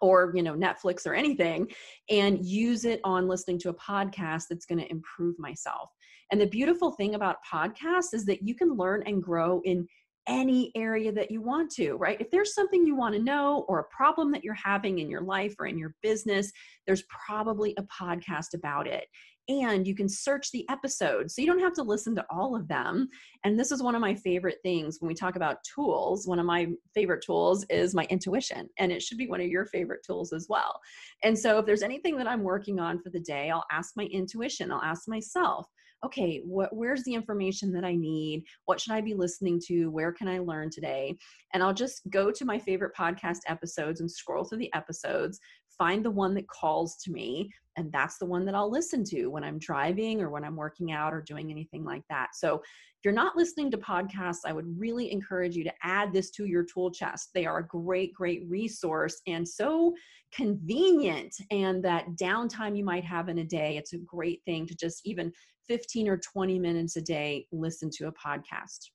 or 0.00 0.32
you 0.36 0.42
know 0.42 0.54
netflix 0.54 1.04
or 1.04 1.14
anything 1.14 1.66
and 2.10 2.46
use 2.46 2.84
it 2.84 3.00
on 3.02 3.26
listening 3.26 3.58
to 3.58 3.70
a 3.70 3.74
podcast 3.74 4.44
that's 4.48 4.64
going 4.64 4.78
to 4.78 4.88
improve 4.88 5.36
myself 5.36 5.90
and 6.30 6.40
the 6.40 6.46
beautiful 6.46 6.92
thing 6.92 7.16
about 7.16 7.38
podcasts 7.50 8.14
is 8.14 8.24
that 8.26 8.46
you 8.46 8.54
can 8.54 8.76
learn 8.76 9.02
and 9.06 9.22
grow 9.22 9.60
in 9.64 9.86
any 10.28 10.70
area 10.76 11.10
that 11.10 11.30
you 11.30 11.40
want 11.40 11.70
to, 11.72 11.94
right? 11.94 12.20
If 12.20 12.30
there's 12.30 12.54
something 12.54 12.86
you 12.86 12.94
want 12.94 13.14
to 13.14 13.22
know 13.22 13.64
or 13.68 13.80
a 13.80 13.84
problem 13.84 14.30
that 14.32 14.44
you're 14.44 14.54
having 14.54 15.00
in 15.00 15.10
your 15.10 15.22
life 15.22 15.54
or 15.58 15.66
in 15.66 15.78
your 15.78 15.94
business, 16.02 16.52
there's 16.86 17.02
probably 17.26 17.74
a 17.78 17.82
podcast 17.82 18.54
about 18.54 18.86
it 18.86 19.06
and 19.50 19.86
you 19.86 19.94
can 19.94 20.08
search 20.08 20.50
the 20.52 20.64
episodes. 20.70 21.34
So 21.34 21.42
you 21.42 21.48
don't 21.48 21.60
have 21.60 21.72
to 21.74 21.82
listen 21.82 22.14
to 22.14 22.24
all 22.30 22.54
of 22.54 22.68
them. 22.68 23.08
And 23.44 23.58
this 23.58 23.72
is 23.72 23.82
one 23.82 23.96
of 23.96 24.00
my 24.00 24.14
favorite 24.14 24.58
things 24.62 24.98
when 25.00 25.08
we 25.08 25.14
talk 25.14 25.34
about 25.34 25.58
tools. 25.64 26.26
One 26.26 26.38
of 26.38 26.46
my 26.46 26.68
favorite 26.94 27.24
tools 27.24 27.64
is 27.68 27.94
my 27.94 28.04
intuition, 28.04 28.68
and 28.78 28.92
it 28.92 29.02
should 29.02 29.18
be 29.18 29.28
one 29.28 29.40
of 29.40 29.48
your 29.48 29.66
favorite 29.66 30.04
tools 30.06 30.32
as 30.32 30.46
well. 30.48 30.80
And 31.24 31.36
so 31.36 31.58
if 31.58 31.66
there's 31.66 31.82
anything 31.82 32.16
that 32.18 32.28
I'm 32.28 32.42
working 32.44 32.78
on 32.78 33.02
for 33.02 33.10
the 33.10 33.20
day, 33.20 33.50
I'll 33.50 33.66
ask 33.72 33.96
my 33.96 34.04
intuition, 34.04 34.70
I'll 34.70 34.82
ask 34.82 35.08
myself, 35.08 35.66
okay, 36.02 36.40
where's 36.46 37.02
the 37.04 37.12
information 37.12 37.70
that 37.72 37.84
I 37.84 37.94
need? 37.94 38.44
What 38.64 38.80
should 38.80 38.94
I 38.94 39.02
be 39.02 39.12
listening 39.12 39.60
to? 39.66 39.88
Where 39.88 40.12
can 40.12 40.28
I 40.28 40.38
learn 40.38 40.70
today? 40.70 41.14
And 41.52 41.62
I'll 41.62 41.74
just 41.74 42.00
go 42.08 42.30
to 42.30 42.44
my 42.46 42.58
favorite 42.58 42.92
podcast 42.98 43.40
episodes 43.46 44.00
and 44.00 44.10
scroll 44.10 44.44
through 44.44 44.58
the 44.60 44.72
episodes, 44.72 45.38
find 45.80 46.04
the 46.04 46.10
one 46.10 46.34
that 46.34 46.46
calls 46.46 46.96
to 46.98 47.10
me, 47.10 47.50
and 47.76 47.90
that's 47.90 48.18
the 48.18 48.26
one 48.26 48.44
that 48.44 48.54
I'll 48.54 48.70
listen 48.70 49.02
to 49.04 49.28
when 49.28 49.42
I'm 49.42 49.58
driving 49.58 50.20
or 50.20 50.28
when 50.28 50.44
I'm 50.44 50.54
working 50.54 50.92
out 50.92 51.14
or 51.14 51.22
doing 51.22 51.50
anything 51.50 51.86
like 51.86 52.02
that. 52.10 52.34
So 52.34 52.56
if 52.56 53.04
you're 53.04 53.14
not 53.14 53.34
listening 53.34 53.70
to 53.70 53.78
podcasts, 53.78 54.40
I 54.44 54.52
would 54.52 54.78
really 54.78 55.10
encourage 55.10 55.56
you 55.56 55.64
to 55.64 55.72
add 55.82 56.12
this 56.12 56.30
to 56.32 56.44
your 56.44 56.64
tool 56.64 56.90
chest. 56.90 57.30
They 57.32 57.46
are 57.46 57.60
a 57.60 57.66
great, 57.66 58.12
great 58.12 58.42
resource 58.46 59.22
and 59.26 59.48
so 59.48 59.94
convenient. 60.34 61.34
And 61.50 61.82
that 61.82 62.04
downtime 62.20 62.76
you 62.76 62.84
might 62.84 63.04
have 63.04 63.30
in 63.30 63.38
a 63.38 63.44
day, 63.44 63.78
it's 63.78 63.94
a 63.94 63.98
great 63.98 64.42
thing 64.44 64.66
to 64.66 64.76
just 64.76 65.00
even 65.06 65.32
15 65.66 66.08
or 66.08 66.18
20 66.18 66.58
minutes 66.58 66.96
a 66.96 67.00
day 67.00 67.46
listen 67.52 67.88
to 67.94 68.08
a 68.08 68.12
podcast. 68.12 68.90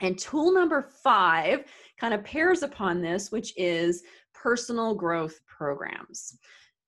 And 0.00 0.18
tool 0.18 0.52
number 0.52 0.82
five 1.02 1.64
kind 1.98 2.12
of 2.12 2.24
pairs 2.24 2.62
upon 2.62 3.00
this, 3.00 3.32
which 3.32 3.52
is 3.56 4.02
personal 4.34 4.94
growth 4.94 5.40
programs. 5.46 6.36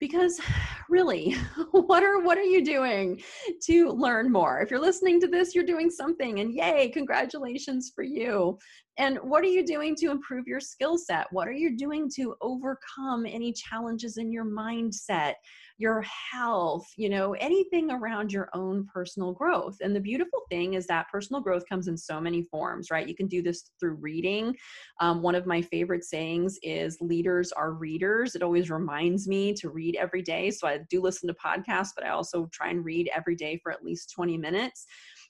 Because 0.00 0.40
really 0.88 1.32
what 1.70 2.02
are 2.02 2.20
what 2.20 2.38
are 2.38 2.42
you 2.42 2.64
doing 2.64 3.20
to 3.64 3.90
learn 3.90 4.30
more? 4.30 4.60
If 4.60 4.70
you're 4.70 4.80
listening 4.80 5.20
to 5.22 5.28
this 5.28 5.54
you're 5.54 5.64
doing 5.64 5.90
something 5.90 6.40
and 6.40 6.54
yay 6.54 6.90
congratulations 6.90 7.92
for 7.94 8.02
you 8.04 8.58
And 8.98 9.18
what 9.18 9.44
are 9.44 9.48
you 9.48 9.64
doing 9.64 9.94
to 9.96 10.10
improve 10.10 10.46
your 10.46 10.60
skill 10.60 10.98
set? 10.98 11.26
What 11.30 11.46
are 11.46 11.52
you 11.52 11.76
doing 11.76 12.10
to 12.16 12.34
overcome 12.40 13.26
any 13.26 13.52
challenges 13.52 14.16
in 14.16 14.32
your 14.32 14.44
mindset? 14.44 15.34
your 15.78 16.02
health, 16.02 16.86
you 16.96 17.08
know, 17.08 17.34
anything 17.34 17.90
around 17.92 18.32
your 18.32 18.50
own 18.52 18.86
personal 18.92 19.32
growth. 19.32 19.76
And 19.80 19.94
the 19.94 20.00
beautiful 20.00 20.40
thing 20.50 20.74
is 20.74 20.88
that 20.88 21.08
personal 21.10 21.40
growth 21.40 21.62
comes 21.68 21.86
in 21.86 21.96
so 21.96 22.20
many 22.20 22.42
forms, 22.42 22.90
right? 22.90 23.06
You 23.06 23.14
can 23.14 23.28
do 23.28 23.42
this 23.42 23.70
through 23.78 23.94
reading. 23.94 24.56
Um, 25.00 25.22
one 25.22 25.36
of 25.36 25.46
my 25.46 25.62
favorite 25.62 26.04
sayings 26.04 26.58
is 26.64 26.98
leaders 27.00 27.52
are 27.52 27.72
readers. 27.72 28.34
It 28.34 28.42
always 28.42 28.70
reminds 28.70 29.28
me 29.28 29.54
to 29.54 29.70
read 29.70 29.94
every 29.94 30.22
day. 30.22 30.50
So 30.50 30.66
I 30.66 30.80
do 30.90 31.00
listen 31.00 31.28
to 31.28 31.34
podcasts, 31.34 31.90
but 31.94 32.04
I 32.04 32.10
also 32.10 32.48
try 32.52 32.70
and 32.70 32.84
read 32.84 33.08
every 33.14 33.36
day 33.36 33.60
for 33.62 33.70
at 33.70 33.84
least 33.84 34.12
20 34.12 34.36
minutes. 34.36 34.84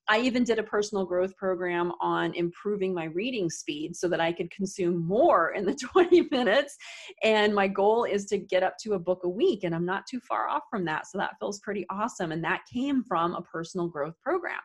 I 0.09 0.21
even 0.21 0.42
did 0.42 0.59
a 0.59 0.62
personal 0.62 1.05
growth 1.05 1.37
program 1.37 1.92
on 2.01 2.35
improving 2.35 2.94
my 2.94 3.05
reading 3.05 3.51
speed 3.51 3.94
so 3.94 4.09
that 4.09 4.21
I 4.21 4.33
could 4.33 4.51
consume 4.51 5.07
more 5.07 5.53
in 5.53 5.66
the 5.66 5.75
20 5.92 6.29
minutes. 6.31 6.77
And 7.23 7.55
my 7.55 7.68
goal 7.68 8.05
is 8.05 8.25
to 8.27 8.38
get 8.38 8.62
up 8.62 8.77
to 8.85 8.94
a 8.94 8.99
book 8.99 9.21
a 9.25 9.29
week, 9.29 9.64
and 9.64 9.75
I'm 9.75 9.85
not 9.85 10.07
too 10.07 10.21
far 10.21 10.49
off 10.49 10.62
from 10.71 10.85
that. 10.87 11.07
So 11.07 11.18
that 11.18 11.37
feels 11.38 11.61
pretty 11.61 11.85
awesome. 11.90 12.33
And 12.33 12.42
that 12.44 12.62
came 12.73 13.05
from 13.05 13.35
a 13.35 13.42
personal 13.42 13.88
growth 13.88 14.14
program. 14.23 14.61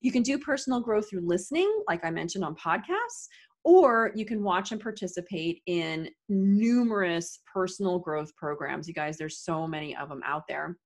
You 0.00 0.12
can 0.12 0.22
do 0.22 0.38
personal 0.38 0.80
growth 0.80 1.08
through 1.08 1.26
listening, 1.26 1.70
like 1.88 2.04
I 2.04 2.10
mentioned 2.10 2.44
on 2.44 2.54
podcasts, 2.56 3.28
or 3.64 4.12
you 4.14 4.26
can 4.26 4.42
watch 4.42 4.72
and 4.72 4.80
participate 4.80 5.62
in 5.66 6.10
numerous 6.28 7.40
personal 7.50 7.98
growth 7.98 8.34
programs. 8.36 8.86
You 8.86 8.92
guys, 8.92 9.16
there's 9.16 9.38
so 9.38 9.66
many 9.66 9.96
of 9.96 10.10
them 10.10 10.20
out 10.26 10.42
there. 10.46 10.76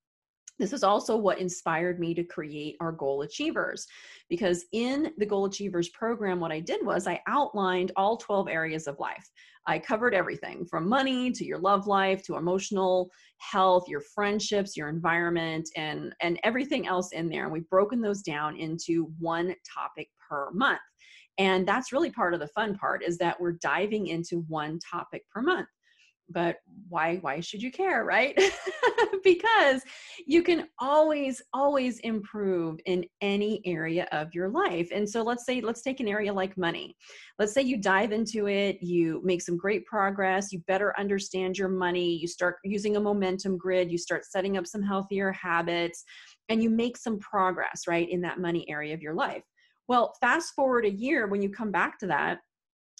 This 0.59 0.73
is 0.73 0.83
also 0.83 1.17
what 1.17 1.39
inspired 1.39 2.01
me 2.01 2.15
to 2.15 2.25
create 2.25 2.77
our 2.81 2.93
Goal 2.93 3.23
Achievers. 3.23 3.87
Because 4.29 4.65
in 4.73 5.13
the 5.17 5.27
Goal 5.27 5.45
Achievers 5.45 5.89
program, 5.91 6.41
what 6.41 6.53
I 6.53 6.61
did 6.61 6.85
was 6.85 7.07
I 7.07 7.21
outlined 7.27 7.93
all 7.97 8.17
12 8.17 8.49
areas 8.49 8.87
of 8.87 8.99
life. 8.99 9.31
I 9.67 9.79
covered 9.79 10.15
everything 10.15 10.65
from 10.65 10.89
money 10.89 11.31
to 11.31 11.45
your 11.45 11.59
love 11.59 11.87
life 11.87 12.25
to 12.25 12.37
emotional 12.37 13.11
health, 13.39 13.85
your 13.87 14.01
friendships, 14.01 14.77
your 14.77 14.89
environment, 14.89 15.69
and, 15.77 16.15
and 16.21 16.41
everything 16.43 16.87
else 16.87 17.13
in 17.13 17.29
there. 17.29 17.45
And 17.45 17.53
we've 17.53 17.69
broken 17.69 18.01
those 18.01 18.23
down 18.23 18.57
into 18.57 19.13
one 19.19 19.55
topic 19.75 20.09
per 20.29 20.51
month. 20.53 20.81
And 21.37 21.69
that's 21.69 21.93
really 21.93 22.11
part 22.11 22.35
of 22.35 22.41
the 22.41 22.49
fun 22.49 22.77
part 22.77 23.05
is 23.05 23.17
that 23.19 23.41
we're 23.41 23.53
diving 23.53 24.09
into 24.09 24.45
one 24.49 24.81
topic 24.91 25.23
per 25.33 25.41
month 25.41 25.69
but 26.31 26.57
why 26.89 27.17
why 27.17 27.41
should 27.41 27.63
you 27.63 27.71
care 27.71 28.05
right? 28.05 28.39
Because 29.25 29.83
you 30.27 30.43
can 30.43 30.69
always 30.79 31.43
always 31.53 31.99
improve 32.01 32.79
in 32.87 33.05
any 33.21 33.61
area 33.65 34.09
of 34.13 34.29
your 34.33 34.49
life. 34.49 34.89
And 34.95 35.09
so 35.09 35.23
let's 35.23 35.45
say 35.45 35.61
let's 35.61 35.83
take 35.83 36.01
an 36.01 36.09
area 36.09 36.33
like 36.33 36.57
money. 36.57 36.97
Let's 37.39 37.53
say 37.53 37.63
you 37.63 37.77
dive 37.77 38.13
into 38.13 38.49
it 38.49 38.83
you 38.83 39.21
make 39.25 39.43
some 39.43 39.57
great 39.57 39.85
progress 39.87 40.53
you 40.53 40.61
better 40.67 40.99
understand 40.99 41.57
your 41.57 41.69
money 41.69 42.17
you 42.17 42.27
start 42.27 42.57
using 42.65 42.97
a 42.97 43.01
momentum 43.01 43.57
grid 43.57 43.91
you 43.91 43.99
start 43.99 44.25
setting 44.25 44.57
up 44.57 44.67
some 44.67 44.83
healthier 44.83 45.33
habits 45.33 46.05
and 46.49 46.63
you 46.63 46.71
make 46.71 46.97
some 46.97 47.19
progress 47.19 47.83
right 47.87 48.09
in 48.09 48.21
that 48.23 48.41
money 48.41 48.69
area 48.69 48.95
of 48.95 49.03
your 49.03 49.15
life. 49.15 49.43
Well 49.89 50.15
fast 50.21 50.55
forward 50.55 50.85
a 50.85 50.91
year 50.91 51.27
when 51.27 51.43
you 51.43 51.51
come 51.51 51.71
back 51.71 51.99
to 52.01 52.07
that 52.09 52.39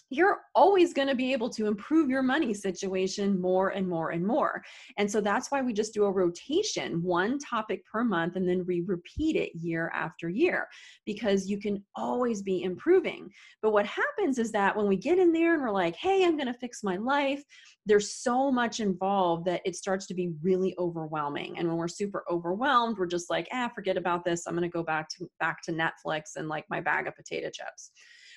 you're 0.09 0.39
always 0.55 0.93
going 0.93 1.07
to 1.07 1.15
be 1.15 1.31
able 1.33 1.49
to 1.49 1.67
improve 1.67 2.09
your 2.09 2.23
money 2.23 2.53
situation 2.53 3.39
more 3.39 3.69
and 3.69 3.87
more 3.87 4.09
and 4.09 4.25
more. 4.25 4.63
And 4.97 5.09
so 5.09 5.21
that's 5.21 5.51
why 5.51 5.61
we 5.61 5.71
just 5.71 5.93
do 5.93 6.05
a 6.05 6.11
rotation, 6.11 7.03
one 7.03 7.37
topic 7.37 7.83
per 7.85 8.03
month, 8.03 8.35
and 8.35 8.47
then 8.47 8.65
we 8.65 8.81
repeat 8.81 9.35
it 9.35 9.51
year 9.55 9.91
after 9.93 10.29
year 10.29 10.67
because 11.05 11.47
you 11.47 11.59
can 11.59 11.83
always 11.95 12.41
be 12.41 12.63
improving. 12.63 13.29
But 13.61 13.71
what 13.71 13.85
happens 13.85 14.39
is 14.39 14.51
that 14.51 14.75
when 14.75 14.87
we 14.87 14.95
get 14.95 15.19
in 15.19 15.31
there 15.31 15.53
and 15.53 15.61
we're 15.61 15.71
like, 15.71 15.95
hey, 15.95 16.25
I'm 16.25 16.37
going 16.37 16.51
to 16.51 16.59
fix 16.59 16.83
my 16.83 16.97
life, 16.97 17.43
there's 17.85 18.13
so 18.13 18.51
much 18.51 18.79
involved 18.79 19.45
that 19.45 19.61
it 19.65 19.75
starts 19.75 20.07
to 20.07 20.13
be 20.13 20.31
really 20.41 20.75
overwhelming. 20.77 21.57
And 21.57 21.67
when 21.67 21.77
we're 21.77 21.87
super 21.87 22.23
overwhelmed, 22.29 22.97
we're 22.97 23.05
just 23.05 23.29
like, 23.29 23.47
ah, 23.51 23.69
forget 23.73 23.97
about 23.97 24.25
this. 24.25 24.45
I'm 24.47 24.55
going 24.55 24.69
to 24.69 24.69
go 24.69 24.83
back 24.83 25.09
to 25.17 25.29
back 25.39 25.61
to 25.63 25.71
Netflix 25.71 26.35
and 26.35 26.47
like 26.47 26.65
my 26.69 26.81
bag 26.81 27.07
of 27.07 27.15
potato 27.15 27.49
chips. 27.49 27.91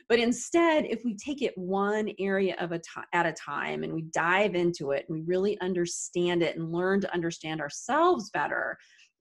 But 0.08 0.18
instead, 0.18 0.84
if 0.84 1.04
we 1.04 1.16
take 1.16 1.42
it 1.42 1.56
one 1.56 2.10
area 2.18 2.56
of 2.58 2.72
a 2.72 2.78
t- 2.78 2.84
at 3.12 3.26
a 3.26 3.32
time 3.32 3.82
and 3.82 3.92
we 3.92 4.02
dive 4.02 4.54
into 4.54 4.90
it 4.90 5.06
and 5.08 5.18
we 5.18 5.24
really 5.24 5.60
understand 5.60 6.42
it 6.42 6.56
and 6.56 6.72
learn 6.72 7.00
to 7.00 7.14
understand 7.14 7.60
ourselves 7.60 8.30
better, 8.30 8.78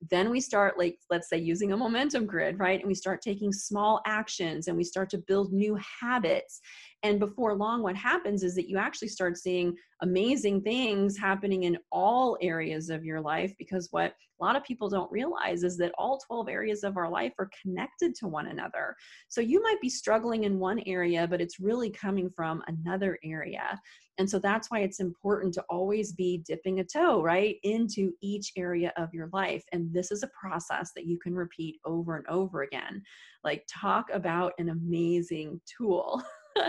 then 0.09 0.29
we 0.29 0.39
start 0.39 0.77
like 0.79 0.97
let's 1.09 1.29
say 1.29 1.37
using 1.37 1.73
a 1.73 1.77
momentum 1.77 2.25
grid 2.25 2.59
right? 2.59 2.79
And 2.79 2.87
we 2.87 2.95
start 2.95 3.21
taking 3.21 3.53
small 3.53 4.01
actions 4.05 4.67
and 4.67 4.75
we 4.75 4.83
start 4.83 5.09
to 5.11 5.17
build 5.19 5.53
new 5.53 5.77
habits. 6.01 6.59
And 7.03 7.19
before 7.19 7.55
long 7.55 7.83
what 7.83 7.95
happens 7.95 8.43
is 8.43 8.55
that 8.55 8.69
you 8.69 8.77
actually 8.77 9.09
start 9.09 9.37
seeing 9.37 9.75
amazing 10.01 10.61
things 10.61 11.17
happening 11.17 11.63
in 11.63 11.77
all 11.91 12.37
areas 12.41 12.89
of 12.89 13.05
your 13.05 13.21
life 13.21 13.53
because 13.57 13.87
what 13.91 14.13
a 14.39 14.43
lot 14.43 14.55
of 14.55 14.63
people 14.63 14.89
don't 14.89 15.11
realize 15.11 15.63
is 15.63 15.77
that 15.77 15.93
all 15.99 16.19
12 16.25 16.49
areas 16.49 16.83
of 16.83 16.97
our 16.97 17.09
life 17.09 17.33
are 17.37 17.49
connected 17.61 18.15
to 18.15 18.27
one 18.27 18.47
another. 18.47 18.95
So 19.29 19.39
you 19.39 19.61
might 19.61 19.79
be 19.81 19.89
struggling 19.89 20.45
in 20.45 20.57
one 20.57 20.81
area 20.87 21.27
but 21.27 21.41
it's 21.41 21.59
really 21.59 21.91
coming 21.91 22.29
from 22.35 22.63
another 22.67 23.19
area 23.23 23.79
and 24.21 24.29
so 24.29 24.37
that's 24.37 24.69
why 24.69 24.81
it's 24.81 24.99
important 24.99 25.51
to 25.55 25.63
always 25.67 26.13
be 26.13 26.43
dipping 26.45 26.79
a 26.79 26.83
toe, 26.83 27.23
right, 27.23 27.55
into 27.63 28.13
each 28.21 28.51
area 28.55 28.93
of 28.95 29.11
your 29.15 29.31
life. 29.33 29.63
And 29.71 29.91
this 29.91 30.11
is 30.11 30.21
a 30.21 30.29
process 30.39 30.91
that 30.95 31.07
you 31.07 31.17
can 31.17 31.33
repeat 31.33 31.79
over 31.85 32.17
and 32.17 32.27
over 32.27 32.61
again. 32.61 33.01
Like, 33.43 33.65
talk 33.67 34.11
about 34.13 34.53
an 34.59 34.69
amazing 34.69 35.59
tool. 35.75 36.21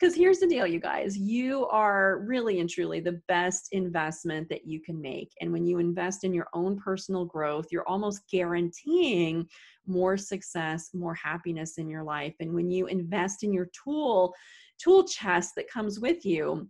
Because 0.00 0.16
here's 0.16 0.40
the 0.40 0.48
deal, 0.48 0.66
you 0.66 0.80
guys 0.80 1.16
you 1.16 1.66
are 1.68 2.18
really 2.26 2.58
and 2.58 2.68
truly 2.68 2.98
the 2.98 3.22
best 3.28 3.68
investment 3.70 4.48
that 4.48 4.66
you 4.66 4.82
can 4.82 5.00
make. 5.00 5.30
And 5.40 5.52
when 5.52 5.64
you 5.64 5.78
invest 5.78 6.24
in 6.24 6.34
your 6.34 6.48
own 6.52 6.78
personal 6.80 7.24
growth, 7.24 7.68
you're 7.70 7.88
almost 7.88 8.28
guaranteeing 8.28 9.46
more 9.86 10.16
success, 10.16 10.90
more 10.94 11.14
happiness 11.14 11.78
in 11.78 11.88
your 11.88 12.02
life. 12.02 12.34
And 12.40 12.52
when 12.52 12.70
you 12.70 12.86
invest 12.86 13.44
in 13.44 13.52
your 13.52 13.68
tool, 13.84 14.34
tool 14.78 15.04
chest 15.04 15.52
that 15.56 15.70
comes 15.70 16.00
with 16.00 16.24
you, 16.24 16.68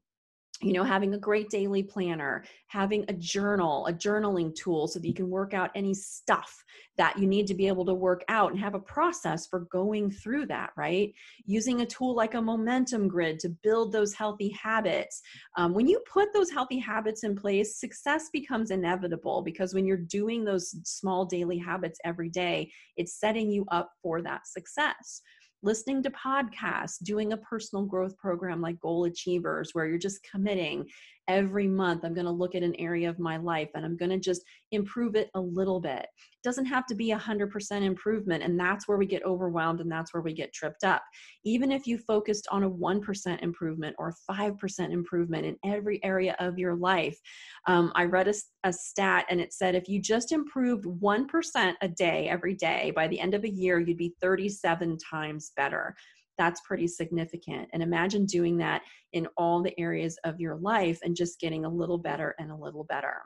you 0.65 0.73
know 0.73 0.85
having 0.85 1.15
a 1.15 1.19
great 1.19 1.51
daily 1.51 1.83
planner 1.83 2.45
having 2.69 3.05
a 3.09 3.13
journal 3.13 3.87
a 3.87 3.93
journaling 3.93 4.55
tool 4.55 4.89
so 4.89 4.99
that 4.99 5.07
you 5.07 5.15
can 5.15 5.29
work 5.29 5.55
out 5.55 5.71
any 5.75 5.93
stuff 5.93 6.65
that 6.97 7.19
you 7.19 7.27
need 7.27 7.47
to 7.47 7.55
be 7.55 7.67
able 7.67 7.85
to 7.85 7.95
work 7.95 8.25
out 8.29 8.53
and 8.53 8.61
have 8.61 8.75
a 8.75 8.81
process 8.81 9.47
for 9.47 9.61
going 9.71 10.11
through 10.11 10.47
that 10.47 10.71
right? 10.77 11.13
Using 11.45 11.81
a 11.81 11.87
tool 11.87 12.15
like 12.15 12.35
a 12.35 12.41
momentum 12.41 13.09
grid 13.09 13.39
to 13.41 13.49
build 13.49 13.93
those 13.93 14.15
healthy 14.15 14.51
habits. 14.51 15.21
Um, 15.57 15.75
when 15.75 15.87
you 15.87 16.01
put 16.11 16.33
those 16.33 16.51
healthy 16.51 16.79
habits 16.79 17.25
in 17.25 17.35
place 17.37 17.79
success 17.79 18.31
becomes 18.33 18.71
inevitable 18.71 19.43
because 19.43 19.75
when 19.75 19.87
you're 19.87 19.97
doing 19.97 20.45
those 20.45 20.75
small 20.85 21.25
daily 21.25 21.59
habits 21.59 21.99
every 22.05 22.29
day 22.29 22.71
it's 22.97 23.19
setting 23.19 23.51
you 23.51 23.65
up 23.71 23.91
for 24.03 24.23
that 24.23 24.47
success 24.47 25.21
listening 25.65 26.03
to 26.03 26.11
podcasts, 26.11 27.03
doing 27.03 27.33
a 27.33 27.39
personal 27.39 27.85
growth 27.85 28.17
program 28.19 28.61
like 28.61 28.79
Goal 28.81 29.05
Achievers, 29.05 29.71
where 29.73 29.87
you're 29.87 29.99
just 29.99 30.23
committing 30.23 30.87
every 31.29 31.67
month. 31.67 32.05
I'm 32.05 32.15
going 32.15 32.27
to 32.27 32.31
look 32.31 32.55
at 32.55 32.63
an 32.63 32.75
area 32.79 33.09
of 33.09 33.19
my 33.19 33.37
life 33.37 33.71
and 33.75 33.85
I'm 33.85 33.97
going 33.97 34.11
to 34.11 34.19
just 34.19 34.43
improve 34.73 35.17
it 35.17 35.31
a 35.35 35.41
little 35.41 35.81
bit. 35.81 36.03
It 36.03 36.43
doesn't 36.43 36.67
have 36.67 36.87
to 36.87 36.95
be 36.95 37.13
a 37.13 37.19
100% 37.19 37.83
improvement. 37.83 38.43
And 38.43 38.59
that's 38.59 38.87
where 38.87 38.99
we 38.99 39.07
get 39.07 39.25
overwhelmed 39.25 39.81
and 39.81 39.91
that's 39.91 40.13
where 40.13 40.23
we 40.23 40.35
get 40.35 40.53
tripped 40.53 40.85
up. 40.85 41.03
Even 41.45 41.73
if 41.73 41.87
you 41.87 41.99
focused 41.99 42.47
on 42.51 42.65
a 42.65 42.71
1% 42.71 43.43
improvement 43.43 43.97
or 43.99 44.15
5% 44.31 44.93
improvement 44.93 45.47
in 45.47 45.57
every 45.65 46.03
area 46.05 46.37
of 46.39 46.59
your 46.59 46.77
life, 46.77 47.19
um, 47.67 47.93
I 47.95 48.05
read 48.05 48.29
a, 48.29 48.35
a 48.65 48.73
stat 48.73 49.27
and 49.31 49.41
it 49.41 49.53
said 49.53 49.75
if 49.75 49.89
you 49.89 50.01
just 50.01 50.33
improved 50.33 50.85
1% 50.85 51.75
a 51.81 51.89
day 51.89 52.29
every 52.29 52.55
day, 52.55 52.93
by 52.95 53.09
the 53.09 53.21
end 53.21 53.35
of 53.35 53.45
a 53.45 53.51
year, 53.51 53.81
you'd 53.81 53.97
be 53.97 54.15
37 54.21 54.99
times 54.99 55.53
better 55.57 55.95
that's 56.39 56.61
pretty 56.63 56.89
significant. 56.89 57.69
And 57.73 57.83
imagine 57.83 58.27
doing 58.27 58.57
that 58.59 58.83
in 59.13 59.27
all 59.37 59.63
the 59.63 59.79
areas 59.79 60.19
of 60.25 60.41
your 60.41 60.57
life 60.57 60.99
and 61.03 61.17
just 61.17 61.41
getting 61.41 61.65
a 61.65 61.69
little 61.69 61.99
better 61.99 62.35
and 62.39 62.51
a 62.51 62.57
little 62.57 62.85
better. 62.85 63.23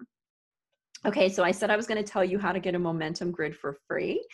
Okay, 1.07 1.29
so 1.29 1.45
I 1.45 1.53
said 1.53 1.71
I 1.71 1.77
was 1.77 1.87
going 1.87 2.03
to 2.03 2.11
tell 2.11 2.25
you 2.25 2.39
how 2.39 2.51
to 2.53 2.59
get 2.59 2.75
a 2.75 2.79
momentum 2.79 3.31
grid 3.31 3.57
for 3.57 3.79
free. 3.87 4.27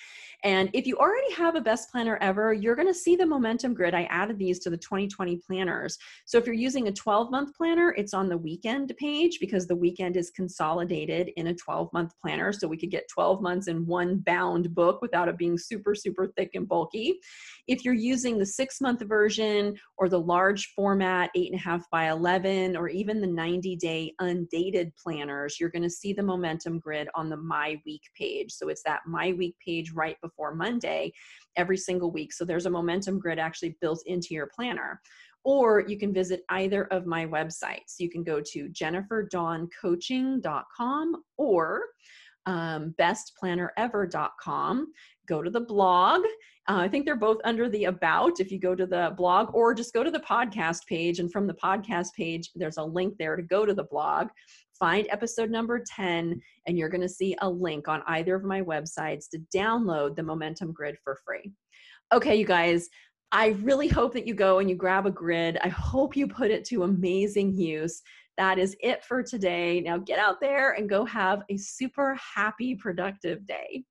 And 0.44 0.68
if 0.74 0.86
you 0.86 0.98
already 0.98 1.32
have 1.32 1.56
a 1.56 1.60
best 1.60 1.90
planner 1.90 2.18
ever, 2.20 2.52
you're 2.52 2.76
going 2.76 2.86
to 2.86 2.92
see 2.92 3.16
the 3.16 3.24
momentum 3.24 3.72
grid. 3.72 3.94
I 3.94 4.04
added 4.04 4.38
these 4.38 4.58
to 4.60 4.70
the 4.70 4.76
2020 4.76 5.38
planners. 5.38 5.96
So 6.26 6.36
if 6.36 6.44
you're 6.44 6.54
using 6.54 6.86
a 6.88 6.92
12 6.92 7.30
month 7.30 7.56
planner, 7.56 7.94
it's 7.96 8.12
on 8.12 8.28
the 8.28 8.36
weekend 8.36 8.92
page 8.98 9.38
because 9.40 9.66
the 9.66 9.74
weekend 9.74 10.18
is 10.18 10.30
consolidated 10.30 11.30
in 11.36 11.46
a 11.46 11.54
12 11.54 11.90
month 11.94 12.12
planner. 12.20 12.52
So 12.52 12.68
we 12.68 12.76
could 12.76 12.90
get 12.90 13.08
12 13.08 13.40
months 13.40 13.68
in 13.68 13.86
one 13.86 14.18
bound 14.18 14.74
book 14.74 15.00
without 15.00 15.28
it 15.28 15.38
being 15.38 15.56
super, 15.56 15.94
super 15.94 16.26
thick 16.36 16.50
and 16.52 16.68
bulky. 16.68 17.20
If 17.66 17.82
you're 17.82 17.94
using 17.94 18.38
the 18.38 18.44
six 18.44 18.82
month 18.82 19.00
version 19.00 19.78
or 19.96 20.10
the 20.10 20.20
large 20.20 20.74
format, 20.76 21.30
eight 21.34 21.50
and 21.50 21.58
a 21.58 21.62
half 21.62 21.88
by 21.90 22.10
11, 22.10 22.76
or 22.76 22.88
even 22.90 23.22
the 23.22 23.26
90 23.26 23.76
day 23.76 24.12
undated 24.20 24.92
planners, 25.02 25.58
you're 25.58 25.70
going 25.70 25.82
to 25.82 25.88
see 25.88 26.12
the 26.12 26.22
momentum 26.22 26.78
grid 26.78 27.08
on 27.14 27.30
the 27.30 27.36
My 27.38 27.80
Week 27.86 28.02
page. 28.14 28.52
So 28.52 28.68
it's 28.68 28.82
that 28.82 29.00
My 29.06 29.32
Week 29.32 29.56
page 29.64 29.92
right 29.92 30.18
before 30.34 30.54
Monday 30.54 31.12
every 31.56 31.76
single 31.76 32.10
week. 32.10 32.32
So 32.32 32.44
there's 32.44 32.66
a 32.66 32.70
momentum 32.70 33.18
grid 33.18 33.38
actually 33.38 33.76
built 33.80 34.02
into 34.06 34.34
your 34.34 34.48
planner. 34.54 35.00
or 35.46 35.84
you 35.86 35.98
can 35.98 36.10
visit 36.12 36.42
either 36.48 36.84
of 36.84 37.04
my 37.04 37.26
websites. 37.26 37.96
You 37.98 38.08
can 38.08 38.24
go 38.24 38.40
to 38.40 38.68
jenniferdawncoaching.com 38.70 41.22
or 41.36 41.82
um, 42.46 42.94
bestplannerever.com. 42.98 44.92
Go 45.26 45.42
to 45.42 45.50
the 45.50 45.60
blog. 45.60 46.22
Uh, 46.66 46.78
I 46.78 46.88
think 46.88 47.04
they're 47.04 47.16
both 47.16 47.42
under 47.44 47.68
the 47.68 47.84
about 47.84 48.40
if 48.40 48.50
you 48.50 48.58
go 48.58 48.74
to 48.74 48.86
the 48.86 49.12
blog, 49.18 49.54
or 49.54 49.74
just 49.74 49.92
go 49.92 50.02
to 50.02 50.10
the 50.10 50.20
podcast 50.20 50.86
page. 50.86 51.18
And 51.18 51.30
from 51.30 51.46
the 51.46 51.52
podcast 51.54 52.14
page, 52.16 52.50
there's 52.54 52.78
a 52.78 52.82
link 52.82 53.18
there 53.18 53.36
to 53.36 53.42
go 53.42 53.66
to 53.66 53.74
the 53.74 53.84
blog. 53.84 54.28
Find 54.78 55.06
episode 55.10 55.50
number 55.50 55.82
10, 55.86 56.40
and 56.66 56.78
you're 56.78 56.88
going 56.88 57.00
to 57.00 57.08
see 57.08 57.36
a 57.40 57.48
link 57.48 57.86
on 57.86 58.02
either 58.08 58.34
of 58.34 58.44
my 58.44 58.60
websites 58.60 59.28
to 59.30 59.38
download 59.54 60.16
the 60.16 60.22
Momentum 60.22 60.72
Grid 60.72 60.96
for 61.04 61.18
free. 61.24 61.52
Okay, 62.12 62.34
you 62.36 62.44
guys, 62.44 62.88
I 63.30 63.48
really 63.62 63.88
hope 63.88 64.12
that 64.14 64.26
you 64.26 64.34
go 64.34 64.58
and 64.58 64.68
you 64.68 64.76
grab 64.76 65.06
a 65.06 65.10
grid. 65.10 65.58
I 65.62 65.68
hope 65.68 66.16
you 66.16 66.26
put 66.26 66.50
it 66.50 66.64
to 66.66 66.82
amazing 66.82 67.54
use. 67.54 68.02
That 68.36 68.58
is 68.58 68.76
it 68.80 69.04
for 69.04 69.22
today. 69.22 69.80
Now 69.80 69.98
get 69.98 70.18
out 70.18 70.40
there 70.40 70.72
and 70.72 70.88
go 70.88 71.04
have 71.04 71.42
a 71.48 71.56
super 71.56 72.16
happy, 72.34 72.74
productive 72.74 73.46
day. 73.46 73.84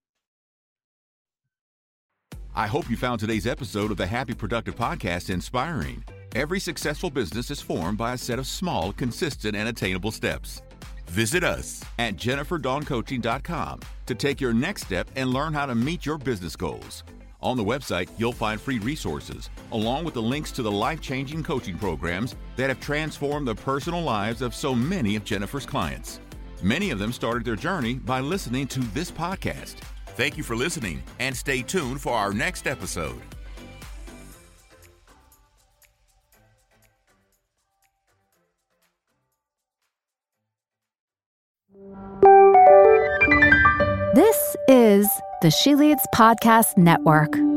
I 2.55 2.67
hope 2.67 2.89
you 2.89 2.97
found 2.97 3.19
today's 3.19 3.47
episode 3.47 3.89
of 3.89 3.97
the 3.97 4.05
Happy 4.05 4.33
Productive 4.33 4.75
Podcast 4.75 5.29
inspiring. 5.29 6.03
Every 6.35 6.59
successful 6.59 7.09
business 7.09 7.49
is 7.49 7.61
formed 7.61 7.97
by 7.97 8.13
a 8.13 8.17
set 8.17 8.37
of 8.37 8.47
small, 8.47 8.93
consistent, 8.93 9.55
and 9.55 9.69
attainable 9.69 10.11
steps. 10.11 10.61
Visit 11.07 11.43
us 11.43 11.83
at 11.99 12.15
jenniferdawncoaching.com 12.15 13.79
to 14.05 14.15
take 14.15 14.41
your 14.41 14.53
next 14.53 14.83
step 14.83 15.07
and 15.15 15.29
learn 15.29 15.53
how 15.53 15.65
to 15.65 15.75
meet 15.75 16.05
your 16.05 16.17
business 16.17 16.55
goals. 16.55 17.03
On 17.41 17.57
the 17.57 17.63
website, 17.63 18.09
you'll 18.17 18.31
find 18.31 18.59
free 18.59 18.79
resources, 18.79 19.49
along 19.73 20.05
with 20.05 20.13
the 20.13 20.21
links 20.21 20.51
to 20.53 20.61
the 20.61 20.71
life 20.71 21.01
changing 21.01 21.43
coaching 21.43 21.77
programs 21.77 22.35
that 22.55 22.69
have 22.69 22.79
transformed 22.79 23.47
the 23.47 23.55
personal 23.55 24.01
lives 24.01 24.41
of 24.41 24.55
so 24.55 24.73
many 24.73 25.17
of 25.17 25.25
Jennifer's 25.25 25.65
clients. 25.65 26.21
Many 26.61 26.89
of 26.91 26.99
them 26.99 27.11
started 27.11 27.43
their 27.43 27.57
journey 27.57 27.95
by 27.95 28.21
listening 28.21 28.67
to 28.67 28.79
this 28.79 29.11
podcast. 29.11 29.75
Thank 30.15 30.37
you 30.37 30.43
for 30.43 30.55
listening, 30.55 31.03
and 31.19 31.35
stay 31.35 31.61
tuned 31.63 31.99
for 31.99 32.13
our 32.13 32.33
next 32.33 32.65
episode. 32.65 33.21
This 44.15 44.55
is 44.67 45.07
the 45.41 45.51
She 45.51 45.75
Leads 45.75 46.05
Podcast 46.13 46.77
Network. 46.77 47.52